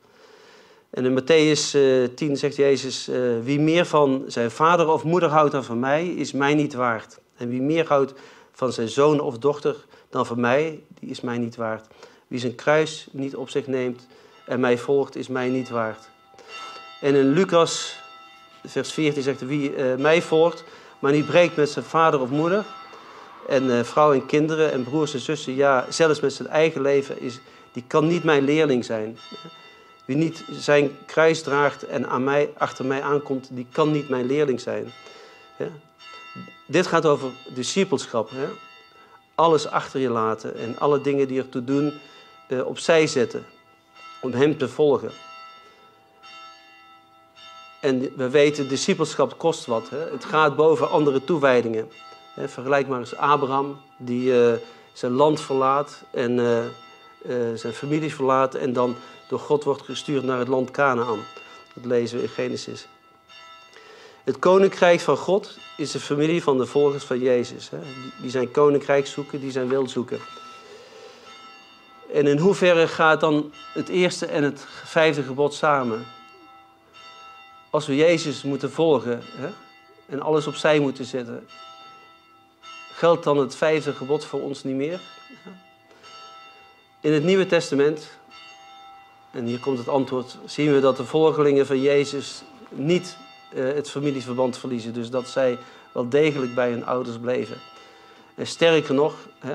En 0.94 1.06
in 1.06 1.20
Matthäus 1.20 1.72
10 2.16 2.30
eh, 2.32 2.38
zegt 2.38 2.56
Jezus, 2.56 3.08
eh, 3.08 3.20
wie 3.44 3.60
meer 3.60 3.86
van 3.86 4.24
zijn 4.28 4.52
vader 4.52 4.88
of 4.88 5.04
moeder 5.04 5.30
houdt 5.30 5.52
dan 5.52 5.64
van 5.64 5.80
mij, 5.80 6.08
is 6.08 6.32
mij 6.32 6.54
niet 6.54 6.74
waard. 6.74 7.20
En 7.38 7.50
wie 7.50 7.62
meer 7.62 7.88
houdt 7.88 8.14
van 8.52 8.74
zijn 8.74 8.90
zoon 8.90 9.20
of 9.20 9.38
dochter 9.38 9.76
dan 10.10 10.26
van 10.26 10.40
mij, 10.40 10.80
die 11.00 11.10
is 11.10 11.22
mij 11.22 11.38
niet 11.38 11.56
waard. 11.56 11.88
Wie 12.28 12.40
zijn 12.40 12.56
kruis 12.56 13.08
niet 13.12 13.36
op 13.36 13.50
zich 13.50 13.68
neemt 13.68 14.08
en 14.46 14.60
mij 14.60 14.78
volgt, 14.78 15.16
is 15.16 15.28
mij 15.28 15.50
niet 15.50 15.70
waard. 15.70 16.10
En 17.02 17.16
in 17.16 17.32
Lucas, 17.32 18.00
vers 18.66 18.92
14 18.92 19.24
zegt 19.24 19.46
wie 19.46 19.76
uh, 19.76 19.96
mij 19.96 20.22
volgt, 20.22 20.64
maar 21.00 21.12
niet 21.12 21.26
breekt 21.26 21.56
met 21.56 21.70
zijn 21.70 21.86
vader 21.86 22.20
of 22.20 22.30
moeder, 22.30 22.66
en 23.48 23.86
vrouw 23.86 24.14
en 24.14 24.26
kinderen 24.26 24.72
en 24.72 24.84
broers 24.84 25.14
en 25.14 25.20
zussen, 25.20 25.56
ja, 25.56 25.86
zelfs 25.90 26.20
met 26.20 26.34
zijn 26.34 26.48
eigen 26.48 26.82
leven, 26.82 27.22
is, 27.22 27.40
die 27.72 27.84
kan 27.88 28.08
niet 28.08 28.24
mijn 28.24 28.44
leerling 28.44 28.86
zijn. 28.86 29.18
Wie 30.06 30.16
niet 30.16 30.44
zijn 30.52 30.98
kruis 31.06 31.42
draagt 31.42 31.86
en 31.86 32.08
aan 32.08 32.24
mij, 32.24 32.54
achter 32.58 32.86
mij 32.86 33.02
aankomt, 33.02 33.48
die 33.52 33.68
kan 33.72 33.92
niet 33.92 34.10
mijn 34.10 34.26
leerling 34.26 34.62
zijn. 34.62 34.92
Ja? 35.58 35.68
Dit 36.66 36.88
gaat 36.88 37.06
over 37.06 37.30
discipelschap. 37.48 38.30
Hè? 38.30 38.48
Alles 39.36 39.68
achter 39.68 40.00
je 40.00 40.10
laten 40.10 40.56
en 40.58 40.80
alle 40.80 41.02
dingen 41.02 41.28
die 41.28 41.40
ertoe 41.40 41.64
doen 41.64 41.94
uh, 42.48 42.66
opzij 42.66 43.08
zetten. 43.08 43.46
Om 44.22 44.32
hem 44.34 44.58
te 44.58 44.70
volgen. 44.70 45.12
En 47.80 48.16
we 48.16 48.30
weten, 48.30 48.68
discipelschap 48.68 49.38
kost 49.38 49.66
wat. 49.66 49.90
Hè? 49.90 49.98
Het 50.12 50.26
gaat 50.26 50.56
boven 50.56 50.90
andere 50.90 51.24
toewijdingen. 51.24 51.92
Hè? 52.34 52.48
Vergelijk 52.50 52.88
maar 52.88 53.00
eens 53.00 53.16
Abraham, 53.16 53.82
die 53.98 54.32
uh, 54.32 54.54
zijn 54.94 55.12
land 55.12 55.42
verlaat 55.42 56.04
en 56.12 56.38
uh, 56.38 56.64
zijn 57.56 57.74
familie 57.74 58.16
verlaat 58.16 58.56
en 58.56 58.74
dan 58.74 58.96
door 59.34 59.42
God 59.42 59.64
wordt 59.64 59.82
gestuurd 59.82 60.24
naar 60.24 60.40
het 60.40 60.48
land 60.48 60.72
Canaan. 60.72 61.20
Dat 61.74 61.86
lezen 61.86 62.18
we 62.18 62.24
in 62.24 62.30
Genesis. 62.30 62.88
Het 64.24 64.40
koninkrijk 64.40 65.00
van 65.00 65.18
God 65.18 65.58
is 65.78 65.92
de 65.92 66.00
familie 66.00 66.44
van 66.44 66.58
de 66.58 66.66
volgers 66.66 67.04
van 67.04 67.20
Jezus. 67.20 67.70
Die 68.22 68.30
zijn 68.30 68.52
koninkrijk 68.52 69.08
zoeken, 69.08 69.40
die 69.40 69.52
zijn 69.52 69.68
wil 69.68 69.88
zoeken. 69.88 70.20
En 72.14 72.28
in 72.28 72.38
hoeverre 72.38 72.88
gaat 72.88 73.20
dan 73.20 73.54
het 73.74 73.90
eerste 73.90 74.26
en 74.26 74.44
het 74.44 74.66
vijfde 74.84 75.24
gebod 75.24 75.54
samen? 75.54 76.06
Als 77.70 77.88
we 77.88 77.96
Jezus 77.96 78.44
moeten 78.44 78.72
volgen 78.72 79.22
hè, 79.24 79.50
en 80.06 80.22
alles 80.22 80.48
opzij 80.48 80.80
moeten 80.80 81.06
zetten, 81.06 81.48
geldt 82.92 83.24
dan 83.24 83.38
het 83.38 83.56
vijfde 83.56 83.94
gebod 83.94 84.26
voor 84.26 84.42
ons 84.42 84.64
niet 84.64 84.76
meer? 84.76 85.00
In 87.02 87.14
het 87.14 87.24
Nieuwe 87.24 87.46
Testament 87.46 88.22
en 89.34 89.46
hier 89.46 89.60
komt 89.60 89.78
het 89.78 89.88
antwoord, 89.88 90.38
zien 90.46 90.74
we 90.74 90.80
dat 90.80 90.98
de 90.98 91.06
volgelingen 91.06 91.66
van 91.66 91.82
Jezus 91.82 92.44
niet 92.70 93.18
uh, 93.54 93.64
het 93.64 93.90
familieverband 93.90 94.58
verliezen. 94.58 94.94
Dus 94.94 95.10
dat 95.10 95.28
zij 95.28 95.58
wel 95.92 96.10
degelijk 96.10 96.56
bij 96.56 96.70
hun 96.70 96.86
ouders 96.86 97.18
bleven. 97.18 97.58
En 98.36 98.48
sterker 98.48 98.94
nog, 98.94 99.16
hè, 99.40 99.54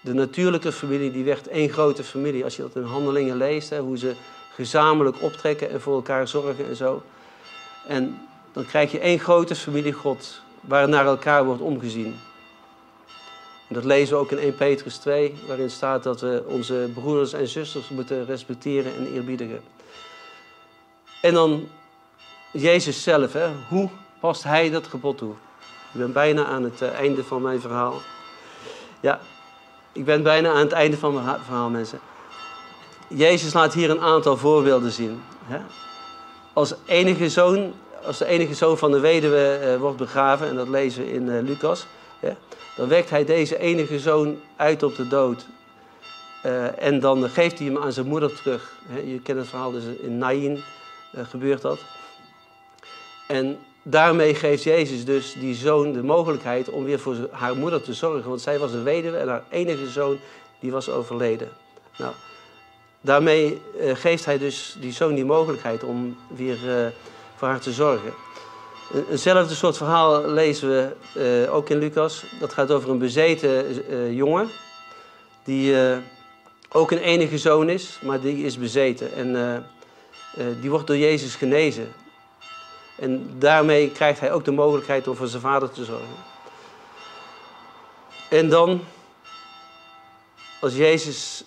de 0.00 0.12
natuurlijke 0.12 0.72
familie 0.72 1.10
die 1.10 1.24
werd 1.24 1.48
één 1.48 1.68
grote 1.68 2.04
familie. 2.04 2.44
Als 2.44 2.56
je 2.56 2.62
dat 2.62 2.76
in 2.76 2.82
handelingen 2.82 3.36
leest, 3.36 3.76
hoe 3.76 3.98
ze 3.98 4.14
gezamenlijk 4.54 5.22
optrekken 5.22 5.70
en 5.70 5.80
voor 5.80 5.94
elkaar 5.94 6.28
zorgen 6.28 6.66
en 6.68 6.76
zo. 6.76 7.02
En 7.86 8.18
dan 8.52 8.66
krijg 8.66 8.92
je 8.92 8.98
één 8.98 9.18
grote 9.18 9.54
familie 9.54 9.92
God, 9.92 10.40
waar 10.60 10.88
naar 10.88 11.06
elkaar 11.06 11.44
wordt 11.44 11.62
omgezien. 11.62 12.14
Dat 13.72 13.84
lezen 13.84 14.14
we 14.14 14.20
ook 14.20 14.30
in 14.30 14.38
1 14.38 14.54
Petrus 14.54 14.96
2, 14.96 15.34
waarin 15.46 15.70
staat 15.70 16.02
dat 16.02 16.20
we 16.20 16.42
onze 16.46 16.90
broeders 16.94 17.32
en 17.32 17.48
zusters 17.48 17.88
moeten 17.88 18.26
respecteren 18.26 18.94
en 18.96 19.12
eerbiedigen. 19.12 19.60
En 21.20 21.34
dan 21.34 21.68
Jezus 22.50 23.02
zelf, 23.02 23.32
hè? 23.32 23.48
hoe 23.68 23.88
past 24.20 24.42
hij 24.42 24.70
dat 24.70 24.86
gebod 24.86 25.18
toe? 25.18 25.32
Ik 25.92 26.00
ben 26.00 26.12
bijna 26.12 26.44
aan 26.44 26.62
het 26.62 26.82
eh, 26.82 26.92
einde 26.92 27.24
van 27.24 27.42
mijn 27.42 27.60
verhaal. 27.60 28.00
Ja, 29.00 29.20
ik 29.92 30.04
ben 30.04 30.22
bijna 30.22 30.50
aan 30.50 30.58
het 30.58 30.72
einde 30.72 30.96
van 30.96 31.14
mijn 31.14 31.40
verhaal, 31.44 31.68
mensen. 31.68 32.00
Jezus 33.08 33.52
laat 33.52 33.74
hier 33.74 33.90
een 33.90 34.00
aantal 34.00 34.36
voorbeelden 34.36 34.90
zien. 34.90 35.22
Hè? 35.44 35.58
Als, 36.52 36.74
enige 36.86 37.28
zoon, 37.28 37.72
als 38.04 38.18
de 38.18 38.26
enige 38.26 38.54
zoon 38.54 38.78
van 38.78 38.90
de 38.90 39.00
weduwe 39.00 39.60
uh, 39.64 39.76
wordt 39.76 39.96
begraven, 39.96 40.48
en 40.48 40.56
dat 40.56 40.68
lezen 40.68 41.04
we 41.04 41.12
in 41.12 41.26
uh, 41.26 41.42
Lucas 41.42 41.86
dan 42.76 42.88
wekt 42.88 43.10
hij 43.10 43.24
deze 43.24 43.58
enige 43.58 43.98
zoon 43.98 44.40
uit 44.56 44.82
op 44.82 44.96
de 44.96 45.08
dood. 45.08 45.46
Uh, 46.46 46.82
en 46.82 47.00
dan 47.00 47.30
geeft 47.30 47.58
hij 47.58 47.66
hem 47.66 47.78
aan 47.78 47.92
zijn 47.92 48.06
moeder 48.06 48.34
terug. 48.34 48.72
je 49.04 49.20
kent 49.22 49.38
het 49.38 49.48
verhaal, 49.48 49.70
dus 49.70 49.84
in 50.00 50.18
Nain 50.18 50.52
uh, 51.14 51.20
gebeurt 51.28 51.62
dat. 51.62 51.78
En 53.26 53.58
daarmee 53.82 54.34
geeft 54.34 54.62
Jezus 54.62 55.04
dus 55.04 55.32
die 55.32 55.54
zoon 55.54 55.92
de 55.92 56.02
mogelijkheid 56.02 56.68
om 56.68 56.84
weer 56.84 56.98
voor 56.98 57.16
haar 57.30 57.56
moeder 57.56 57.82
te 57.82 57.94
zorgen. 57.94 58.28
Want 58.28 58.40
zij 58.40 58.58
was 58.58 58.72
een 58.72 58.82
weduwe 58.82 59.16
en 59.16 59.28
haar 59.28 59.44
enige 59.48 59.86
zoon 59.86 60.18
die 60.58 60.70
was 60.70 60.88
overleden. 60.88 61.48
Nou, 61.96 62.12
daarmee 63.00 63.62
uh, 63.80 63.94
geeft 63.94 64.24
hij 64.24 64.38
dus 64.38 64.76
die 64.80 64.92
zoon 64.92 65.14
die 65.14 65.24
mogelijkheid 65.24 65.84
om 65.84 66.16
weer 66.28 66.92
voor 67.36 67.48
haar 67.48 67.60
te 67.60 67.72
zorgen. 67.72 68.12
Eenzelfde 69.10 69.54
soort 69.54 69.76
verhaal 69.76 70.28
lezen 70.28 70.68
we 70.68 70.92
uh, 71.46 71.54
ook 71.54 71.68
in 71.68 71.78
Lucas. 71.78 72.24
Dat 72.40 72.52
gaat 72.52 72.70
over 72.70 72.90
een 72.90 72.98
bezeten 72.98 73.84
uh, 73.90 74.12
jongen. 74.12 74.50
Die 75.44 75.76
ook 76.72 76.90
een 76.90 76.98
enige 76.98 77.38
zoon 77.38 77.68
is, 77.68 77.98
maar 78.02 78.20
die 78.20 78.44
is 78.44 78.58
bezeten. 78.58 79.12
En 79.14 79.64
die 80.60 80.70
wordt 80.70 80.86
door 80.86 80.96
Jezus 80.96 81.34
genezen. 81.34 81.92
En 82.96 83.30
daarmee 83.38 83.90
krijgt 83.90 84.20
hij 84.20 84.32
ook 84.32 84.44
de 84.44 84.50
mogelijkheid 84.50 85.08
om 85.08 85.16
voor 85.16 85.26
zijn 85.26 85.42
vader 85.42 85.70
te 85.70 85.84
zorgen. 85.84 86.16
En 88.28 88.48
dan, 88.48 88.80
als 90.60 90.76
Jezus 90.76 91.44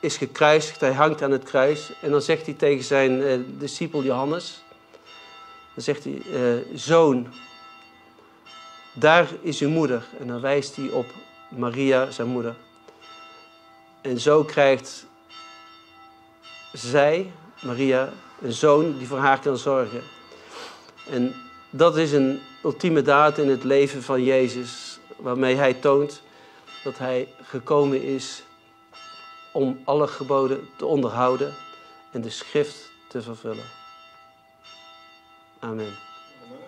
is 0.00 0.16
gekruisigd, 0.16 0.80
hij 0.80 0.92
hangt 0.92 1.22
aan 1.22 1.30
het 1.30 1.44
kruis. 1.44 1.92
En 2.00 2.10
dan 2.10 2.22
zegt 2.22 2.46
hij 2.46 2.54
tegen 2.54 2.84
zijn 2.84 3.44
discipel 3.58 4.02
Johannes 4.02 4.63
dan 5.74 5.82
zegt 5.82 6.04
hij, 6.04 6.22
uh, 6.30 6.64
zoon, 6.74 7.26
daar 8.92 9.28
is 9.40 9.60
uw 9.60 9.68
moeder. 9.68 10.04
En 10.18 10.26
dan 10.26 10.40
wijst 10.40 10.76
hij 10.76 10.88
op 10.88 11.06
Maria, 11.48 12.10
zijn 12.10 12.28
moeder. 12.28 12.56
En 14.00 14.20
zo 14.20 14.44
krijgt 14.44 15.06
zij, 16.72 17.32
Maria, 17.62 18.12
een 18.40 18.52
zoon 18.52 18.98
die 18.98 19.06
voor 19.06 19.18
haar 19.18 19.40
kan 19.40 19.56
zorgen. 19.56 20.02
En 21.10 21.34
dat 21.70 21.96
is 21.96 22.12
een 22.12 22.40
ultieme 22.64 23.02
daad 23.02 23.38
in 23.38 23.48
het 23.48 23.64
leven 23.64 24.02
van 24.02 24.22
Jezus, 24.22 24.98
waarmee 25.16 25.54
hij 25.54 25.74
toont 25.74 26.22
dat 26.84 26.98
hij 26.98 27.28
gekomen 27.42 28.02
is 28.02 28.42
om 29.52 29.80
alle 29.84 30.06
geboden 30.06 30.68
te 30.76 30.86
onderhouden 30.86 31.54
en 32.10 32.20
de 32.20 32.30
schrift 32.30 32.90
te 33.08 33.22
vervullen. 33.22 33.83
Amen. 35.64 35.98